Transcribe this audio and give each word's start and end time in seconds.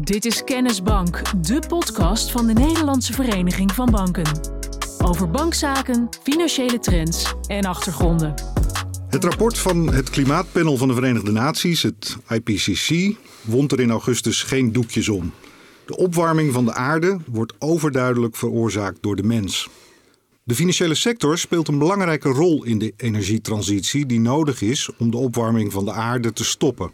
Dit 0.00 0.24
is 0.24 0.44
Kennisbank, 0.44 1.22
de 1.46 1.62
podcast 1.68 2.30
van 2.30 2.46
de 2.46 2.52
Nederlandse 2.52 3.12
Vereniging 3.12 3.72
van 3.72 3.90
Banken. 3.90 4.40
Over 5.04 5.30
bankzaken, 5.30 6.08
financiële 6.22 6.78
trends 6.78 7.34
en 7.46 7.64
achtergronden. 7.64 8.34
Het 9.08 9.24
rapport 9.24 9.58
van 9.58 9.92
het 9.92 10.10
Klimaatpanel 10.10 10.76
van 10.76 10.88
de 10.88 10.94
Verenigde 10.94 11.30
Naties, 11.30 11.82
het 11.82 12.16
IPCC, 12.28 13.16
wond 13.42 13.72
er 13.72 13.80
in 13.80 13.90
augustus 13.90 14.42
geen 14.42 14.72
doekjes 14.72 15.08
om. 15.08 15.32
De 15.86 15.96
opwarming 15.96 16.52
van 16.52 16.64
de 16.64 16.74
aarde 16.74 17.18
wordt 17.26 17.54
overduidelijk 17.58 18.36
veroorzaakt 18.36 19.02
door 19.02 19.16
de 19.16 19.22
mens. 19.22 19.68
De 20.42 20.54
financiële 20.54 20.94
sector 20.94 21.38
speelt 21.38 21.68
een 21.68 21.78
belangrijke 21.78 22.28
rol 22.28 22.64
in 22.64 22.78
de 22.78 22.92
energietransitie 22.96 24.06
die 24.06 24.20
nodig 24.20 24.62
is 24.62 24.90
om 24.98 25.10
de 25.10 25.16
opwarming 25.16 25.72
van 25.72 25.84
de 25.84 25.92
aarde 25.92 26.32
te 26.32 26.44
stoppen. 26.44 26.90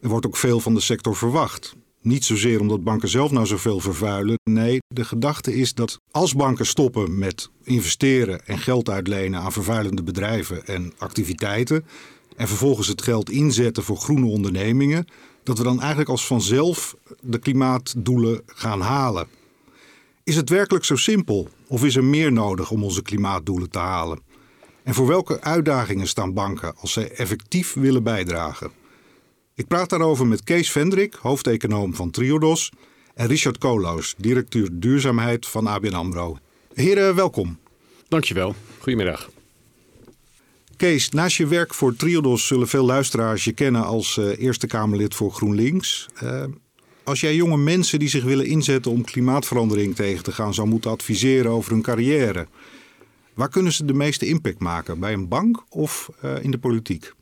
Er 0.00 0.08
wordt 0.08 0.26
ook 0.26 0.36
veel 0.36 0.60
van 0.60 0.74
de 0.74 0.80
sector 0.80 1.16
verwacht. 1.16 1.74
Niet 2.04 2.24
zozeer 2.24 2.60
omdat 2.60 2.84
banken 2.84 3.08
zelf 3.08 3.30
nou 3.30 3.46
zoveel 3.46 3.80
vervuilen. 3.80 4.38
Nee, 4.50 4.78
de 4.88 5.04
gedachte 5.04 5.54
is 5.54 5.74
dat 5.74 5.98
als 6.10 6.34
banken 6.34 6.66
stoppen 6.66 7.18
met 7.18 7.50
investeren 7.62 8.46
en 8.46 8.58
geld 8.58 8.90
uitlenen 8.90 9.40
aan 9.40 9.52
vervuilende 9.52 10.02
bedrijven 10.02 10.66
en 10.66 10.92
activiteiten. 10.98 11.84
en 12.36 12.48
vervolgens 12.48 12.88
het 12.88 13.02
geld 13.02 13.30
inzetten 13.30 13.82
voor 13.82 13.96
groene 13.96 14.26
ondernemingen. 14.26 15.06
dat 15.42 15.58
we 15.58 15.64
dan 15.64 15.80
eigenlijk 15.80 16.10
als 16.10 16.26
vanzelf 16.26 16.96
de 17.20 17.38
klimaatdoelen 17.38 18.42
gaan 18.46 18.80
halen. 18.80 19.26
Is 20.24 20.36
het 20.36 20.48
werkelijk 20.48 20.84
zo 20.84 20.96
simpel? 20.96 21.48
Of 21.66 21.84
is 21.84 21.96
er 21.96 22.04
meer 22.04 22.32
nodig 22.32 22.70
om 22.70 22.84
onze 22.84 23.02
klimaatdoelen 23.02 23.70
te 23.70 23.78
halen? 23.78 24.18
En 24.82 24.94
voor 24.94 25.06
welke 25.06 25.40
uitdagingen 25.40 26.06
staan 26.06 26.32
banken 26.32 26.76
als 26.76 26.92
zij 26.92 27.10
effectief 27.10 27.72
willen 27.74 28.02
bijdragen? 28.02 28.70
Ik 29.56 29.66
praat 29.66 29.90
daarover 29.90 30.26
met 30.26 30.44
Kees 30.44 30.70
Vendrik, 30.70 31.14
hoofdeconoom 31.14 31.94
van 31.94 32.10
Triodos, 32.10 32.70
en 33.14 33.26
Richard 33.26 33.58
Koolhaus, 33.58 34.14
directeur 34.18 34.68
duurzaamheid 34.72 35.46
van 35.46 35.66
ABN 35.66 35.94
AMRO. 35.94 36.38
Heren, 36.72 37.14
welkom. 37.14 37.58
Dankjewel. 38.08 38.54
Goedemiddag. 38.78 39.30
Kees, 40.76 41.08
naast 41.08 41.36
je 41.36 41.46
werk 41.46 41.74
voor 41.74 41.96
Triodos 41.96 42.46
zullen 42.46 42.68
veel 42.68 42.84
luisteraars 42.84 43.44
je 43.44 43.52
kennen 43.52 43.84
als 43.84 44.16
uh, 44.16 44.38
Eerste 44.38 44.66
Kamerlid 44.66 45.14
voor 45.14 45.32
GroenLinks. 45.32 46.08
Uh, 46.22 46.44
als 47.04 47.20
jij 47.20 47.34
jonge 47.34 47.56
mensen 47.56 47.98
die 47.98 48.08
zich 48.08 48.24
willen 48.24 48.46
inzetten 48.46 48.90
om 48.90 49.04
klimaatverandering 49.04 49.94
tegen 49.94 50.24
te 50.24 50.32
gaan 50.32 50.54
zou 50.54 50.68
moeten 50.68 50.90
adviseren 50.90 51.50
over 51.50 51.72
hun 51.72 51.82
carrière, 51.82 52.46
waar 53.34 53.48
kunnen 53.48 53.72
ze 53.72 53.84
de 53.84 53.94
meeste 53.94 54.26
impact 54.26 54.58
maken? 54.58 55.00
Bij 55.00 55.12
een 55.12 55.28
bank 55.28 55.64
of 55.68 56.10
uh, 56.24 56.42
in 56.42 56.50
de 56.50 56.58
politiek? 56.58 57.12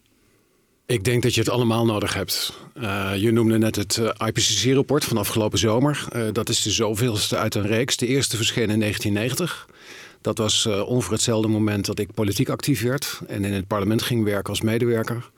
Ik 0.92 1.04
denk 1.04 1.22
dat 1.22 1.34
je 1.34 1.40
het 1.40 1.50
allemaal 1.50 1.84
nodig 1.84 2.14
hebt. 2.14 2.52
Uh, 2.74 3.10
je 3.16 3.32
noemde 3.32 3.58
net 3.58 3.76
het 3.76 3.96
uh, 3.96 4.10
IPCC-rapport 4.26 5.04
van 5.04 5.16
afgelopen 5.16 5.58
zomer. 5.58 6.04
Uh, 6.16 6.22
dat 6.32 6.48
is 6.48 6.62
de 6.62 6.70
zoveelste 6.70 7.36
uit 7.36 7.54
een 7.54 7.66
reeks. 7.66 7.96
De 7.96 8.06
eerste 8.06 8.36
verscheen 8.36 8.70
in 8.70 8.80
1990. 8.80 9.68
Dat 10.20 10.38
was 10.38 10.66
ongeveer 10.66 11.12
hetzelfde 11.12 11.48
moment 11.48 11.86
dat 11.86 11.98
ik 11.98 12.14
politiek 12.14 12.48
actief 12.48 12.82
werd 12.82 13.20
en 13.26 13.44
in 13.44 13.52
het 13.52 13.66
parlement 13.66 14.02
ging 14.02 14.24
werken 14.24 14.50
als 14.50 14.60
medewerker. 14.60 15.30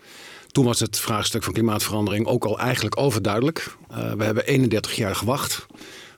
Toen 0.46 0.64
was 0.64 0.80
het 0.80 1.00
vraagstuk 1.00 1.42
van 1.42 1.52
klimaatverandering 1.52 2.26
ook 2.26 2.44
al 2.44 2.58
eigenlijk 2.58 2.98
overduidelijk. 2.98 3.76
we 4.16 4.24
hebben 4.24 4.46
31 4.46 4.96
jaar 4.96 5.14
gewacht. 5.14 5.66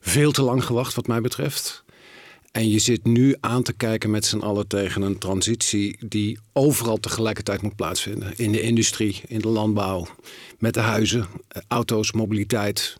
Veel 0.01 0.33
te 0.33 0.43
lang 0.43 0.65
gewacht, 0.65 0.95
wat 0.95 1.07
mij 1.07 1.21
betreft. 1.21 1.85
En 2.57 2.69
je 2.69 2.79
zit 2.79 3.05
nu 3.05 3.37
aan 3.41 3.63
te 3.63 3.73
kijken 3.73 4.11
met 4.11 4.25
z'n 4.25 4.39
allen 4.39 4.67
tegen 4.67 5.03
een 5.03 5.19
transitie 5.19 5.97
die 6.07 6.39
overal 6.53 6.97
tegelijkertijd 6.97 7.63
moet 7.63 7.77
plaatsvinden. 7.77 8.33
In 8.37 8.53
de 8.53 8.61
industrie, 8.61 9.21
in 9.27 9.39
de 9.39 9.49
landbouw, 9.49 10.07
met 10.59 10.75
de 10.75 10.81
huizen, 10.81 11.27
auto's, 11.69 12.13
mobiliteit. 12.13 12.97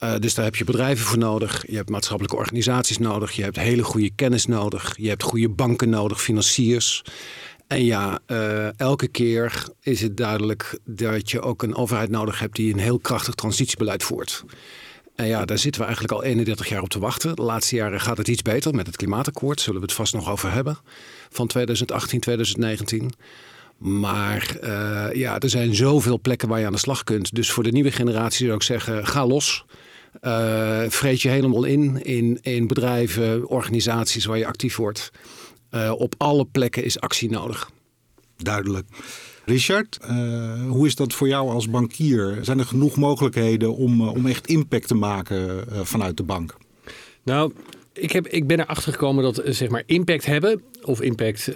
Uh, 0.00 0.16
dus 0.18 0.34
daar 0.34 0.44
heb 0.44 0.56
je 0.56 0.64
bedrijven 0.64 1.06
voor 1.06 1.18
nodig. 1.18 1.64
Je 1.66 1.76
hebt 1.76 1.88
maatschappelijke 1.88 2.36
organisaties 2.36 2.98
nodig. 2.98 3.32
Je 3.32 3.42
hebt 3.42 3.56
hele 3.56 3.82
goede 3.82 4.10
kennis 4.14 4.46
nodig. 4.46 4.94
Je 4.96 5.08
hebt 5.08 5.22
goede 5.22 5.48
banken 5.48 5.88
nodig, 5.88 6.22
financiers. 6.22 7.04
En 7.66 7.84
ja, 7.84 8.18
uh, 8.26 8.80
elke 8.80 9.08
keer 9.08 9.64
is 9.80 10.00
het 10.00 10.16
duidelijk 10.16 10.78
dat 10.84 11.30
je 11.30 11.40
ook 11.40 11.62
een 11.62 11.74
overheid 11.74 12.10
nodig 12.10 12.38
hebt 12.38 12.56
die 12.56 12.72
een 12.72 12.80
heel 12.80 12.98
krachtig 12.98 13.34
transitiebeleid 13.34 14.02
voert. 14.02 14.44
En 15.18 15.26
ja, 15.26 15.44
daar 15.44 15.58
zitten 15.58 15.80
we 15.80 15.86
eigenlijk 15.86 16.16
al 16.16 16.22
31 16.22 16.68
jaar 16.68 16.82
op 16.82 16.88
te 16.88 16.98
wachten. 16.98 17.36
De 17.36 17.42
laatste 17.42 17.76
jaren 17.76 18.00
gaat 18.00 18.16
het 18.16 18.28
iets 18.28 18.42
beter 18.42 18.74
met 18.74 18.86
het 18.86 18.96
klimaatakkoord. 18.96 19.60
Zullen 19.60 19.80
we 19.80 19.86
het 19.86 19.94
vast 19.94 20.14
nog 20.14 20.30
over 20.30 20.52
hebben. 20.52 20.78
Van 21.30 21.46
2018, 21.46 22.20
2019. 22.20 23.12
Maar 23.78 24.56
uh, 24.62 25.06
ja, 25.12 25.38
er 25.38 25.50
zijn 25.50 25.74
zoveel 25.74 26.20
plekken 26.20 26.48
waar 26.48 26.60
je 26.60 26.66
aan 26.66 26.72
de 26.72 26.78
slag 26.78 27.04
kunt. 27.04 27.34
Dus 27.34 27.50
voor 27.50 27.62
de 27.62 27.70
nieuwe 27.70 27.90
generatie 27.90 28.44
zou 28.44 28.56
ik 28.56 28.62
zeggen, 28.62 29.06
ga 29.06 29.26
los. 29.26 29.64
Uh, 30.22 30.82
vreet 30.88 31.22
je 31.22 31.28
helemaal 31.28 31.64
in, 31.64 32.02
in, 32.42 32.66
bedrijven, 32.66 33.48
organisaties 33.48 34.24
waar 34.24 34.38
je 34.38 34.46
actief 34.46 34.76
wordt. 34.76 35.10
Uh, 35.70 35.92
op 35.96 36.14
alle 36.18 36.44
plekken 36.44 36.84
is 36.84 37.00
actie 37.00 37.30
nodig. 37.30 37.70
Duidelijk. 38.36 38.86
Richard, 39.48 39.98
uh, 40.10 40.68
hoe 40.68 40.86
is 40.86 40.94
dat 40.94 41.12
voor 41.12 41.28
jou 41.28 41.50
als 41.50 41.70
bankier? 41.70 42.38
Zijn 42.40 42.58
er 42.58 42.64
genoeg 42.64 42.96
mogelijkheden 42.96 43.76
om, 43.76 44.00
uh, 44.00 44.14
om 44.14 44.26
echt 44.26 44.46
impact 44.46 44.88
te 44.88 44.94
maken 44.94 45.64
uh, 45.72 45.80
vanuit 45.82 46.16
de 46.16 46.22
bank? 46.22 46.56
Nou, 47.22 47.52
ik, 47.92 48.12
heb, 48.12 48.26
ik 48.26 48.46
ben 48.46 48.60
erachter 48.60 48.92
gekomen 48.92 49.22
dat 49.22 49.42
zeg 49.44 49.68
maar 49.68 49.82
impact 49.86 50.26
hebben 50.26 50.62
of 50.82 51.00
impact 51.00 51.52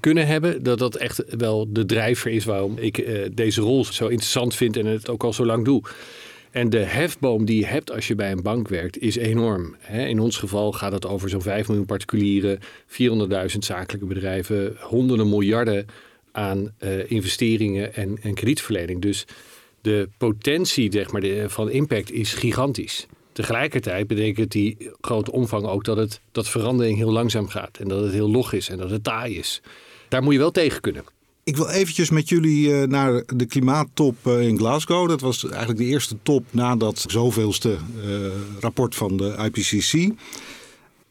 kunnen 0.00 0.26
hebben, 0.26 0.62
dat 0.62 0.78
dat 0.78 0.94
echt 0.94 1.36
wel 1.36 1.72
de 1.72 1.84
drijver 1.84 2.30
is 2.30 2.44
waarom 2.44 2.78
ik 2.78 3.06
deze 3.34 3.60
rol 3.60 3.84
zo 3.84 4.06
interessant 4.06 4.54
vind 4.54 4.76
en 4.76 4.86
het 4.86 5.08
ook 5.08 5.24
al 5.24 5.32
zo 5.32 5.46
lang 5.46 5.64
doe. 5.64 5.82
En 6.50 6.70
de 6.70 6.78
hefboom 6.78 7.44
die 7.44 7.58
je 7.58 7.66
hebt 7.66 7.92
als 7.92 8.08
je 8.08 8.14
bij 8.14 8.30
een 8.30 8.42
bank 8.42 8.68
werkt 8.68 8.98
is 8.98 9.16
enorm. 9.16 9.76
In 9.90 10.20
ons 10.20 10.36
geval 10.36 10.72
gaat 10.72 10.92
het 10.92 11.06
over 11.06 11.28
zo'n 11.28 11.42
5 11.42 11.68
miljoen 11.68 11.86
particulieren, 11.86 12.58
400.000 12.88 13.58
zakelijke 13.58 14.06
bedrijven, 14.06 14.76
honderden 14.80 15.28
miljarden 15.28 15.86
aan 16.36 16.72
uh, 16.80 17.10
investeringen 17.10 17.94
en, 17.94 18.18
en 18.22 18.34
kredietverlening. 18.34 19.02
Dus 19.02 19.24
de 19.80 20.08
potentie 20.18 20.92
zeg 20.92 21.10
maar, 21.12 21.20
de, 21.20 21.44
van 21.48 21.70
impact 21.70 22.12
is 22.12 22.32
gigantisch. 22.32 23.06
Tegelijkertijd 23.32 24.06
betekent 24.06 24.52
die 24.52 24.76
grote 25.00 25.32
omvang 25.32 25.64
ook 25.66 25.84
dat, 25.84 25.96
het, 25.96 26.20
dat 26.32 26.48
verandering 26.48 26.96
heel 26.96 27.12
langzaam 27.12 27.48
gaat. 27.48 27.78
En 27.78 27.88
dat 27.88 28.02
het 28.02 28.12
heel 28.12 28.30
log 28.30 28.52
is 28.52 28.68
en 28.68 28.78
dat 28.78 28.90
het 28.90 29.04
taai 29.04 29.38
is. 29.38 29.62
Daar 30.08 30.22
moet 30.22 30.32
je 30.32 30.38
wel 30.38 30.50
tegen 30.50 30.80
kunnen. 30.80 31.04
Ik 31.44 31.56
wil 31.56 31.68
eventjes 31.68 32.10
met 32.10 32.28
jullie 32.28 32.68
uh, 32.68 32.82
naar 32.82 33.22
de 33.26 33.46
klimaattop 33.46 34.26
in 34.26 34.58
Glasgow. 34.58 35.08
Dat 35.08 35.20
was 35.20 35.44
eigenlijk 35.48 35.78
de 35.78 35.84
eerste 35.84 36.16
top 36.22 36.44
na 36.50 36.76
dat 36.76 37.04
zoveelste 37.08 37.76
rapport 38.60 38.94
van 38.94 39.16
de 39.16 39.50
IPCC. 39.52 40.12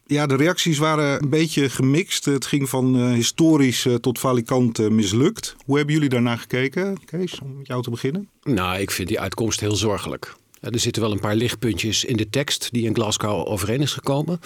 Ja, 0.08 0.26
de 0.26 0.36
reacties 0.36 0.78
waren 0.78 1.22
een 1.22 1.28
beetje 1.28 1.70
gemixt. 1.70 2.24
Het 2.24 2.46
ging 2.46 2.68
van 2.68 2.96
uh, 2.96 3.12
historisch 3.12 3.84
uh, 3.84 3.94
tot 3.94 4.18
valikant 4.18 4.78
uh, 4.78 4.88
mislukt. 4.88 5.56
Hoe 5.64 5.76
hebben 5.76 5.94
jullie 5.94 6.08
daarnaar 6.08 6.38
gekeken, 6.38 7.04
Kees, 7.04 7.40
om 7.40 7.56
met 7.56 7.66
jou 7.66 7.82
te 7.82 7.90
beginnen? 7.90 8.28
Nou, 8.42 8.78
ik 8.80 8.90
vind 8.90 9.08
die 9.08 9.20
uitkomst 9.20 9.60
heel 9.60 9.76
zorgelijk. 9.76 10.34
Er 10.60 10.78
zitten 10.78 11.02
wel 11.02 11.12
een 11.12 11.20
paar 11.20 11.34
lichtpuntjes 11.34 12.04
in 12.04 12.16
de 12.16 12.30
tekst 12.30 12.68
die 12.72 12.84
in 12.84 12.94
Glasgow 12.94 13.48
overeen 13.48 13.80
is 13.80 13.92
gekomen. 13.92 14.40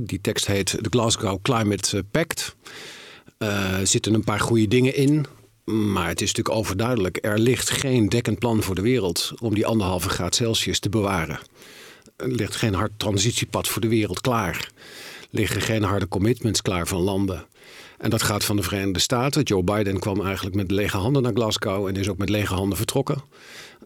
Die 0.00 0.20
tekst 0.20 0.46
heet 0.46 0.70
de 0.80 0.88
Glasgow 0.90 1.42
Climate 1.42 2.04
Pact. 2.10 2.56
Er 3.38 3.86
zitten 3.86 4.14
een 4.14 4.24
paar 4.24 4.40
goede 4.40 4.68
dingen 4.68 4.94
in. 4.94 5.26
Maar 5.64 6.08
het 6.08 6.20
is 6.20 6.28
natuurlijk 6.28 6.56
overduidelijk. 6.56 7.18
Er 7.20 7.38
ligt 7.38 7.70
geen 7.70 8.08
dekkend 8.08 8.38
plan 8.38 8.62
voor 8.62 8.74
de 8.74 8.82
wereld 8.82 9.32
om 9.40 9.54
die 9.54 9.66
anderhalve 9.66 10.08
graad 10.08 10.34
Celsius 10.34 10.78
te 10.78 10.88
bewaren 10.88 11.40
ligt 12.16 12.56
geen 12.56 12.74
hard 12.74 12.92
transitiepad 12.96 13.68
voor 13.68 13.80
de 13.80 13.88
wereld 13.88 14.20
klaar. 14.20 14.70
Liggen 15.30 15.60
geen 15.60 15.82
harde 15.82 16.08
commitments 16.08 16.62
klaar 16.62 16.86
van 16.86 17.00
landen. 17.00 17.46
En 17.98 18.10
dat 18.10 18.22
gaat 18.22 18.44
van 18.44 18.56
de 18.56 18.62
Verenigde 18.62 19.00
Staten. 19.00 19.42
Joe 19.42 19.62
Biden 19.62 19.98
kwam 19.98 20.20
eigenlijk 20.20 20.56
met 20.56 20.70
lege 20.70 20.96
handen 20.96 21.22
naar 21.22 21.32
Glasgow 21.32 21.86
en 21.86 21.96
is 21.96 22.08
ook 22.08 22.18
met 22.18 22.28
lege 22.28 22.54
handen 22.54 22.76
vertrokken. 22.76 23.22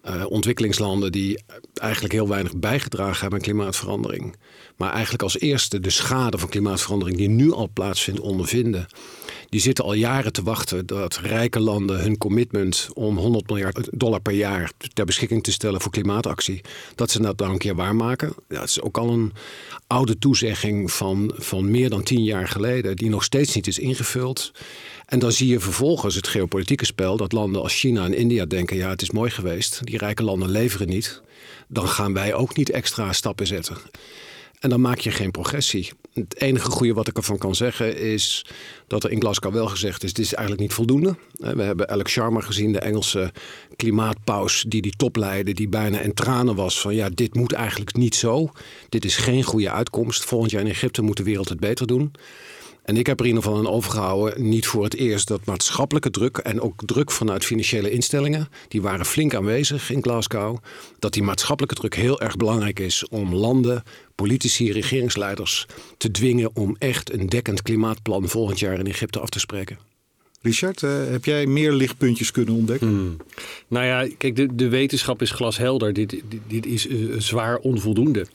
Uh, 0.08 0.24
ontwikkelingslanden 0.28 1.12
die 1.12 1.42
eigenlijk 1.74 2.12
heel 2.12 2.28
weinig 2.28 2.56
bijgedragen 2.56 3.20
hebben 3.20 3.38
aan 3.38 3.44
klimaatverandering. 3.44 4.36
Maar 4.76 4.92
eigenlijk 4.92 5.22
als 5.22 5.38
eerste 5.38 5.80
de 5.80 5.90
schade 5.90 6.38
van 6.38 6.48
klimaatverandering 6.48 7.16
die 7.16 7.28
nu 7.28 7.52
al 7.52 7.70
plaatsvindt 7.72 8.20
ondervinden 8.20 8.86
die 9.56 9.64
zitten 9.64 9.85
al 9.85 9.93
jaren 9.93 10.32
te 10.32 10.43
wachten 10.43 10.87
dat 10.87 11.17
rijke 11.17 11.61
landen 11.61 12.00
hun 12.00 12.19
commitment 12.19 12.88
om 12.94 13.17
100 13.17 13.49
miljard 13.49 13.88
dollar 13.91 14.20
per 14.20 14.32
jaar 14.32 14.73
ter 14.93 15.05
beschikking 15.05 15.43
te 15.43 15.53
stellen 15.53 15.81
voor 15.81 15.93
klimaatactie, 15.93 16.61
dat 16.94 17.11
ze 17.11 17.20
dat 17.20 17.38
dan 17.38 17.50
een 17.50 17.58
keer 17.58 17.75
waarmaken. 17.75 18.35
Dat 18.49 18.69
is 18.69 18.81
ook 18.81 18.99
al 18.99 19.08
een 19.08 19.32
oude 19.87 20.19
toezegging 20.19 20.93
van, 20.93 21.32
van 21.37 21.70
meer 21.70 21.91
dan 21.91 22.03
tien 22.03 22.25
jaar 22.25 22.49
geleden, 22.49 22.97
die 22.97 23.08
nog 23.08 23.25
steeds 23.25 23.55
niet 23.55 23.67
is 23.67 23.79
ingevuld. 23.79 24.53
En 25.06 25.19
dan 25.19 25.32
zie 25.32 25.49
je 25.49 25.61
vervolgens 25.61 26.14
het 26.14 26.29
geopolitieke 26.29 26.85
spel 26.85 27.17
dat 27.17 27.32
landen 27.32 27.62
als 27.62 27.75
China 27.75 28.05
en 28.05 28.14
India 28.14 28.44
denken: 28.44 28.76
ja, 28.76 28.88
het 28.88 29.03
is 29.03 29.11
mooi 29.11 29.31
geweest, 29.31 29.81
die 29.85 29.99
rijke 29.99 30.23
landen 30.23 30.50
leveren 30.50 30.88
niet. 30.88 31.23
Dan 31.69 31.88
gaan 31.88 32.12
wij 32.12 32.35
ook 32.35 32.56
niet 32.56 32.70
extra 32.70 33.12
stappen 33.12 33.47
zetten. 33.47 33.76
En 34.61 34.70
dan 34.70 34.81
maak 34.81 34.99
je 34.99 35.11
geen 35.11 35.31
progressie. 35.31 35.93
Het 36.12 36.41
enige 36.41 36.70
goede 36.70 36.94
wat 36.94 37.08
ik 37.08 37.17
ervan 37.17 37.38
kan 37.38 37.55
zeggen 37.55 37.99
is 37.99 38.47
dat 38.87 39.05
er 39.05 39.11
in 39.11 39.20
Glasgow 39.20 39.53
wel 39.53 39.67
gezegd 39.67 40.05
is: 40.05 40.12
dit 40.12 40.25
is 40.25 40.35
eigenlijk 40.35 40.62
niet 40.62 40.73
voldoende. 40.73 41.17
We 41.32 41.62
hebben 41.62 41.88
Alex 41.88 42.12
Sharma 42.12 42.41
gezien, 42.41 42.73
de 42.73 42.79
Engelse 42.79 43.32
klimaatpaus, 43.76 44.64
die 44.69 44.82
die 44.82 44.97
top 44.97 45.17
leidde, 45.17 45.53
die 45.53 45.69
bijna 45.69 46.00
in 46.00 46.14
tranen 46.14 46.55
was 46.55 46.81
van 46.81 46.94
ja, 46.94 47.08
dit 47.08 47.35
moet 47.35 47.53
eigenlijk 47.53 47.97
niet 47.97 48.14
zo. 48.14 48.50
Dit 48.88 49.05
is 49.05 49.17
geen 49.17 49.43
goede 49.43 49.70
uitkomst. 49.70 50.25
Volgend 50.25 50.50
jaar 50.50 50.62
in 50.62 50.70
Egypte 50.70 51.03
moet 51.03 51.17
de 51.17 51.23
wereld 51.23 51.49
het 51.49 51.61
beter 51.61 51.87
doen. 51.87 52.12
En 52.86 52.96
ik 52.96 53.06
heb 53.06 53.20
er 53.20 53.26
in 53.26 53.30
ieder 53.34 53.44
geval 53.44 53.58
aan 53.58 53.72
overgehouden, 53.72 54.48
niet 54.48 54.66
voor 54.66 54.84
het 54.84 54.94
eerst, 54.94 55.28
dat 55.28 55.44
maatschappelijke 55.44 56.10
druk 56.10 56.36
en 56.36 56.60
ook 56.60 56.82
druk 56.84 57.10
vanuit 57.10 57.44
financiële 57.44 57.90
instellingen, 57.90 58.48
die 58.68 58.82
waren 58.82 59.06
flink 59.06 59.34
aanwezig 59.34 59.90
in 59.90 60.02
Glasgow, 60.02 60.58
dat 60.98 61.12
die 61.12 61.22
maatschappelijke 61.22 61.76
druk 61.76 61.94
heel 61.94 62.20
erg 62.20 62.36
belangrijk 62.36 62.78
is 62.80 63.08
om 63.08 63.34
landen, 63.34 63.82
politici, 64.14 64.72
regeringsleiders 64.72 65.66
te 65.96 66.10
dwingen 66.10 66.50
om 66.54 66.76
echt 66.78 67.12
een 67.12 67.28
dekkend 67.28 67.62
klimaatplan 67.62 68.28
volgend 68.28 68.58
jaar 68.58 68.78
in 68.78 68.86
Egypte 68.86 69.20
af 69.20 69.28
te 69.28 69.40
spreken. 69.40 69.78
Richard, 70.42 70.82
uh, 70.82 70.90
heb 71.10 71.24
jij 71.24 71.46
meer 71.46 71.72
lichtpuntjes 71.72 72.30
kunnen 72.30 72.54
ontdekken? 72.54 72.88
Hmm. 72.88 73.16
Nou 73.68 73.86
ja, 73.86 74.08
kijk, 74.18 74.36
de, 74.36 74.54
de 74.54 74.68
wetenschap 74.68 75.22
is 75.22 75.30
glashelder. 75.30 75.92
Dit, 75.92 76.10
dit, 76.10 76.40
dit 76.46 76.66
is 76.66 76.86
uh, 76.86 77.20
zwaar 77.20 77.56
onvoldoende. 77.56 78.26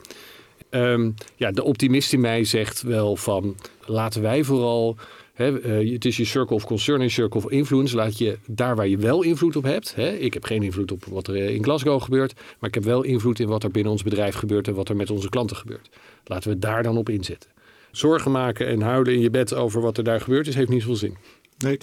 Um, 0.71 1.13
ja, 1.35 1.51
de 1.51 1.63
optimist 1.63 2.13
in 2.13 2.19
mij 2.19 2.43
zegt 2.43 2.81
wel 2.81 3.15
van 3.15 3.55
laten 3.85 4.21
wij 4.21 4.43
vooral. 4.43 4.95
Uh, 5.37 5.93
het 5.93 6.05
is 6.05 6.17
je 6.17 6.25
circle 6.25 6.55
of 6.55 6.65
concern 6.65 7.01
en 7.01 7.09
circle 7.09 7.39
of 7.39 7.51
influence. 7.51 7.95
Laat 7.95 8.17
je 8.17 8.37
daar 8.47 8.75
waar 8.75 8.87
je 8.87 8.97
wel 8.97 9.21
invloed 9.23 9.55
op 9.55 9.63
hebt. 9.63 9.97
Ik 10.19 10.33
heb 10.33 10.43
geen 10.43 10.63
invloed 10.63 10.91
op 10.91 11.05
wat 11.05 11.27
er 11.27 11.35
in 11.35 11.63
Glasgow 11.63 12.01
gebeurt. 12.01 12.33
Maar 12.59 12.69
ik 12.69 12.75
heb 12.75 12.83
wel 12.83 13.03
invloed 13.03 13.39
in 13.39 13.47
wat 13.47 13.63
er 13.63 13.71
binnen 13.71 13.91
ons 13.91 14.03
bedrijf 14.03 14.35
gebeurt 14.35 14.67
en 14.67 14.73
wat 14.73 14.89
er 14.89 14.95
met 14.95 15.09
onze 15.09 15.29
klanten 15.29 15.55
gebeurt. 15.55 15.89
Laten 16.25 16.49
we 16.49 16.59
daar 16.59 16.83
dan 16.83 16.97
op 16.97 17.09
inzetten. 17.09 17.49
Zorgen 17.91 18.31
maken 18.31 18.67
en 18.67 18.81
huilen 18.81 19.13
in 19.13 19.19
je 19.19 19.29
bed 19.29 19.53
over 19.53 19.81
wat 19.81 19.97
er 19.97 20.03
daar 20.03 20.21
gebeurt 20.21 20.47
is, 20.47 20.55
heeft 20.55 20.69
niet 20.69 20.81
zoveel 20.81 20.95
zin. 20.95 21.15
Nee. 21.57 21.77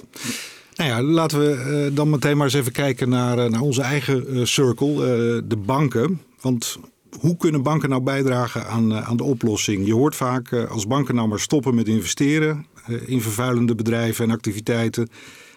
Nou 0.74 0.90
ja, 0.90 1.02
laten 1.02 1.38
we 1.38 1.86
uh, 1.88 1.96
dan 1.96 2.10
meteen 2.10 2.36
maar 2.36 2.46
eens 2.46 2.54
even 2.54 2.72
kijken 2.72 3.08
naar, 3.08 3.50
naar 3.50 3.60
onze 3.60 3.82
eigen 3.82 4.48
circle, 4.48 4.94
de 5.46 5.56
banken. 5.56 6.20
Want 6.40 6.78
hoe 7.20 7.36
kunnen 7.36 7.62
banken 7.62 7.88
nou 7.88 8.02
bijdragen 8.02 8.66
aan, 8.66 8.94
aan 8.94 9.16
de 9.16 9.24
oplossing? 9.24 9.86
Je 9.86 9.94
hoort 9.94 10.16
vaak 10.16 10.52
als 10.52 10.86
banken 10.86 11.14
nou 11.14 11.28
maar 11.28 11.40
stoppen 11.40 11.74
met 11.74 11.88
investeren 11.88 12.66
in 13.06 13.20
vervuilende 13.20 13.74
bedrijven 13.74 14.24
en 14.24 14.30
activiteiten. 14.30 15.08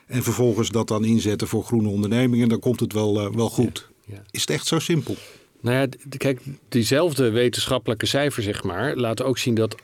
En 0.07 0.24
vervolgens 0.24 0.69
dat 0.69 0.88
dan 0.88 1.06
inzetten 1.06 1.48
voor 1.48 1.63
groene 1.63 1.89
ondernemingen, 1.89 2.50
dan 2.50 2.59
komt 2.59 2.80
het 2.80 2.94
wel, 2.94 3.36
wel 3.36 3.50
goed. 3.50 3.89
Ja, 4.06 4.15
ja. 4.15 4.21
Is 4.31 4.42
het 4.42 4.50
echt 4.50 4.68
zo 4.68 4.80
simpel? 4.80 5.15
Nou 5.62 5.77
ja, 5.77 5.88
kijk, 6.18 6.42
diezelfde 6.69 7.30
wetenschappelijke 7.30 8.06
cijfers, 8.06 8.45
zeg 8.45 8.63
maar, 8.63 8.95
laten 8.95 9.25
ook 9.25 9.38
zien 9.38 9.56
dat 9.56 9.75
88% 9.81 9.83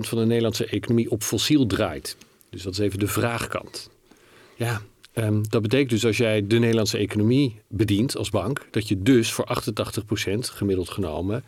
van 0.00 0.18
de 0.18 0.26
Nederlandse 0.26 0.66
economie 0.66 1.10
op 1.10 1.22
fossiel 1.22 1.66
draait. 1.66 2.16
Dus 2.50 2.62
dat 2.62 2.72
is 2.72 2.78
even 2.78 2.98
de 2.98 3.06
vraagkant. 3.06 3.90
Ja, 4.56 4.80
um, 5.14 5.48
dat 5.48 5.62
betekent 5.62 5.90
dus 5.90 6.06
als 6.06 6.16
jij 6.16 6.46
de 6.46 6.58
Nederlandse 6.58 6.98
economie 6.98 7.60
bedient 7.68 8.16
als 8.16 8.30
bank, 8.30 8.66
dat 8.70 8.88
je 8.88 9.02
dus 9.02 9.32
voor 9.32 9.62
88% 9.62 10.38
gemiddeld 10.38 10.88
genomen 10.88 11.44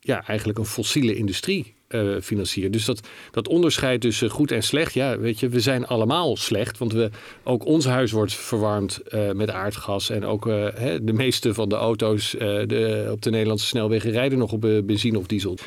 ja, 0.00 0.26
eigenlijk 0.26 0.58
een 0.58 0.66
fossiele 0.66 1.14
industrie 1.14 1.74
uh, 1.88 2.20
financiert. 2.20 2.72
Dus 2.72 2.84
dat, 2.84 3.00
dat 3.30 3.48
onderscheid 3.48 4.00
tussen 4.00 4.30
goed 4.30 4.50
en 4.50 4.62
slecht, 4.62 4.94
ja, 4.94 5.18
weet 5.18 5.40
je, 5.40 5.48
we 5.48 5.60
zijn 5.60 5.86
allemaal 5.86 6.36
slecht. 6.36 6.78
Want 6.78 6.92
we, 6.92 7.10
ook 7.42 7.64
ons 7.64 7.84
huis 7.84 8.12
wordt 8.12 8.34
verwarmd 8.34 9.00
uh, 9.08 9.30
met 9.30 9.50
aardgas. 9.50 10.10
En 10.10 10.24
ook 10.24 10.46
uh, 10.46 10.66
hè, 10.74 11.04
de 11.04 11.12
meeste 11.12 11.54
van 11.54 11.68
de 11.68 11.74
auto's 11.74 12.30
de, 12.30 13.08
op 13.10 13.22
de 13.22 13.30
Nederlandse 13.30 13.66
snelwegen 13.66 14.10
rijden 14.10 14.38
nog 14.38 14.52
op 14.52 14.60
benzine 14.60 15.18
of 15.18 15.26
diesel. 15.26 15.58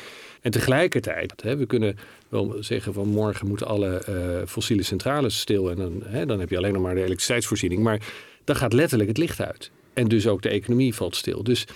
En 0.46 0.52
tegelijkertijd, 0.52 1.42
hè, 1.42 1.56
we 1.56 1.66
kunnen 1.66 1.98
wel 2.28 2.56
zeggen 2.60 2.92
van 2.92 3.08
morgen 3.08 3.48
moeten 3.48 3.66
alle 3.66 4.02
uh, 4.08 4.46
fossiele 4.48 4.82
centrales 4.82 5.38
stil. 5.38 5.70
En 5.70 5.76
dan, 5.76 6.02
hè, 6.04 6.26
dan 6.26 6.40
heb 6.40 6.50
je 6.50 6.56
alleen 6.56 6.72
nog 6.72 6.82
maar 6.82 6.94
de 6.94 7.00
elektriciteitsvoorziening. 7.00 7.82
Maar 7.82 8.00
dan 8.44 8.56
gaat 8.56 8.72
letterlijk 8.72 9.08
het 9.08 9.18
licht 9.18 9.40
uit. 9.40 9.70
En 9.94 10.08
dus 10.08 10.26
ook 10.26 10.42
de 10.42 10.48
economie 10.48 10.94
valt 10.94 11.16
stil. 11.16 11.42
Dus, 11.42 11.66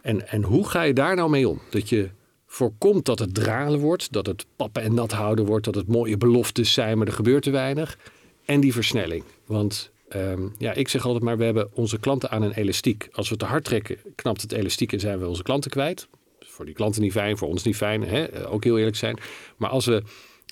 en, 0.00 0.28
en 0.28 0.42
hoe 0.42 0.68
ga 0.68 0.82
je 0.82 0.92
daar 0.92 1.16
nou 1.16 1.30
mee 1.30 1.48
om? 1.48 1.60
Dat 1.70 1.88
je 1.88 2.08
voorkomt 2.46 3.04
dat 3.04 3.18
het 3.18 3.34
dralen 3.34 3.78
wordt, 3.78 4.12
dat 4.12 4.26
het 4.26 4.46
pappen 4.56 4.82
en 4.82 4.94
nat 4.94 5.12
houden 5.12 5.44
wordt, 5.44 5.64
dat 5.64 5.74
het 5.74 5.88
mooie 5.88 6.16
beloftes 6.16 6.72
zijn, 6.72 6.98
maar 6.98 7.06
er 7.06 7.12
gebeurt 7.12 7.42
te 7.42 7.50
weinig. 7.50 7.98
En 8.44 8.60
die 8.60 8.72
versnelling. 8.72 9.24
Want 9.46 9.90
um, 10.16 10.54
ja, 10.58 10.72
ik 10.72 10.88
zeg 10.88 11.04
altijd 11.04 11.24
maar, 11.24 11.38
we 11.38 11.44
hebben 11.44 11.68
onze 11.74 11.98
klanten 11.98 12.30
aan 12.30 12.42
een 12.42 12.52
elastiek. 12.52 13.08
Als 13.12 13.28
we 13.28 13.36
te 13.36 13.44
hard 13.44 13.64
trekken, 13.64 13.96
knapt 14.14 14.42
het 14.42 14.52
elastiek 14.52 14.92
en 14.92 15.00
zijn 15.00 15.18
we 15.18 15.28
onze 15.28 15.42
klanten 15.42 15.70
kwijt 15.70 16.08
voor 16.58 16.66
die 16.66 16.76
klanten 16.76 17.02
niet 17.02 17.12
fijn, 17.12 17.36
voor 17.36 17.48
ons 17.48 17.62
niet 17.62 17.76
fijn. 17.76 18.02
Hè? 18.02 18.24
Eh, 18.24 18.52
ook 18.52 18.64
heel 18.64 18.78
eerlijk 18.78 18.96
zijn. 18.96 19.18
Maar 19.56 19.70
als 19.70 19.86
we, 19.86 20.02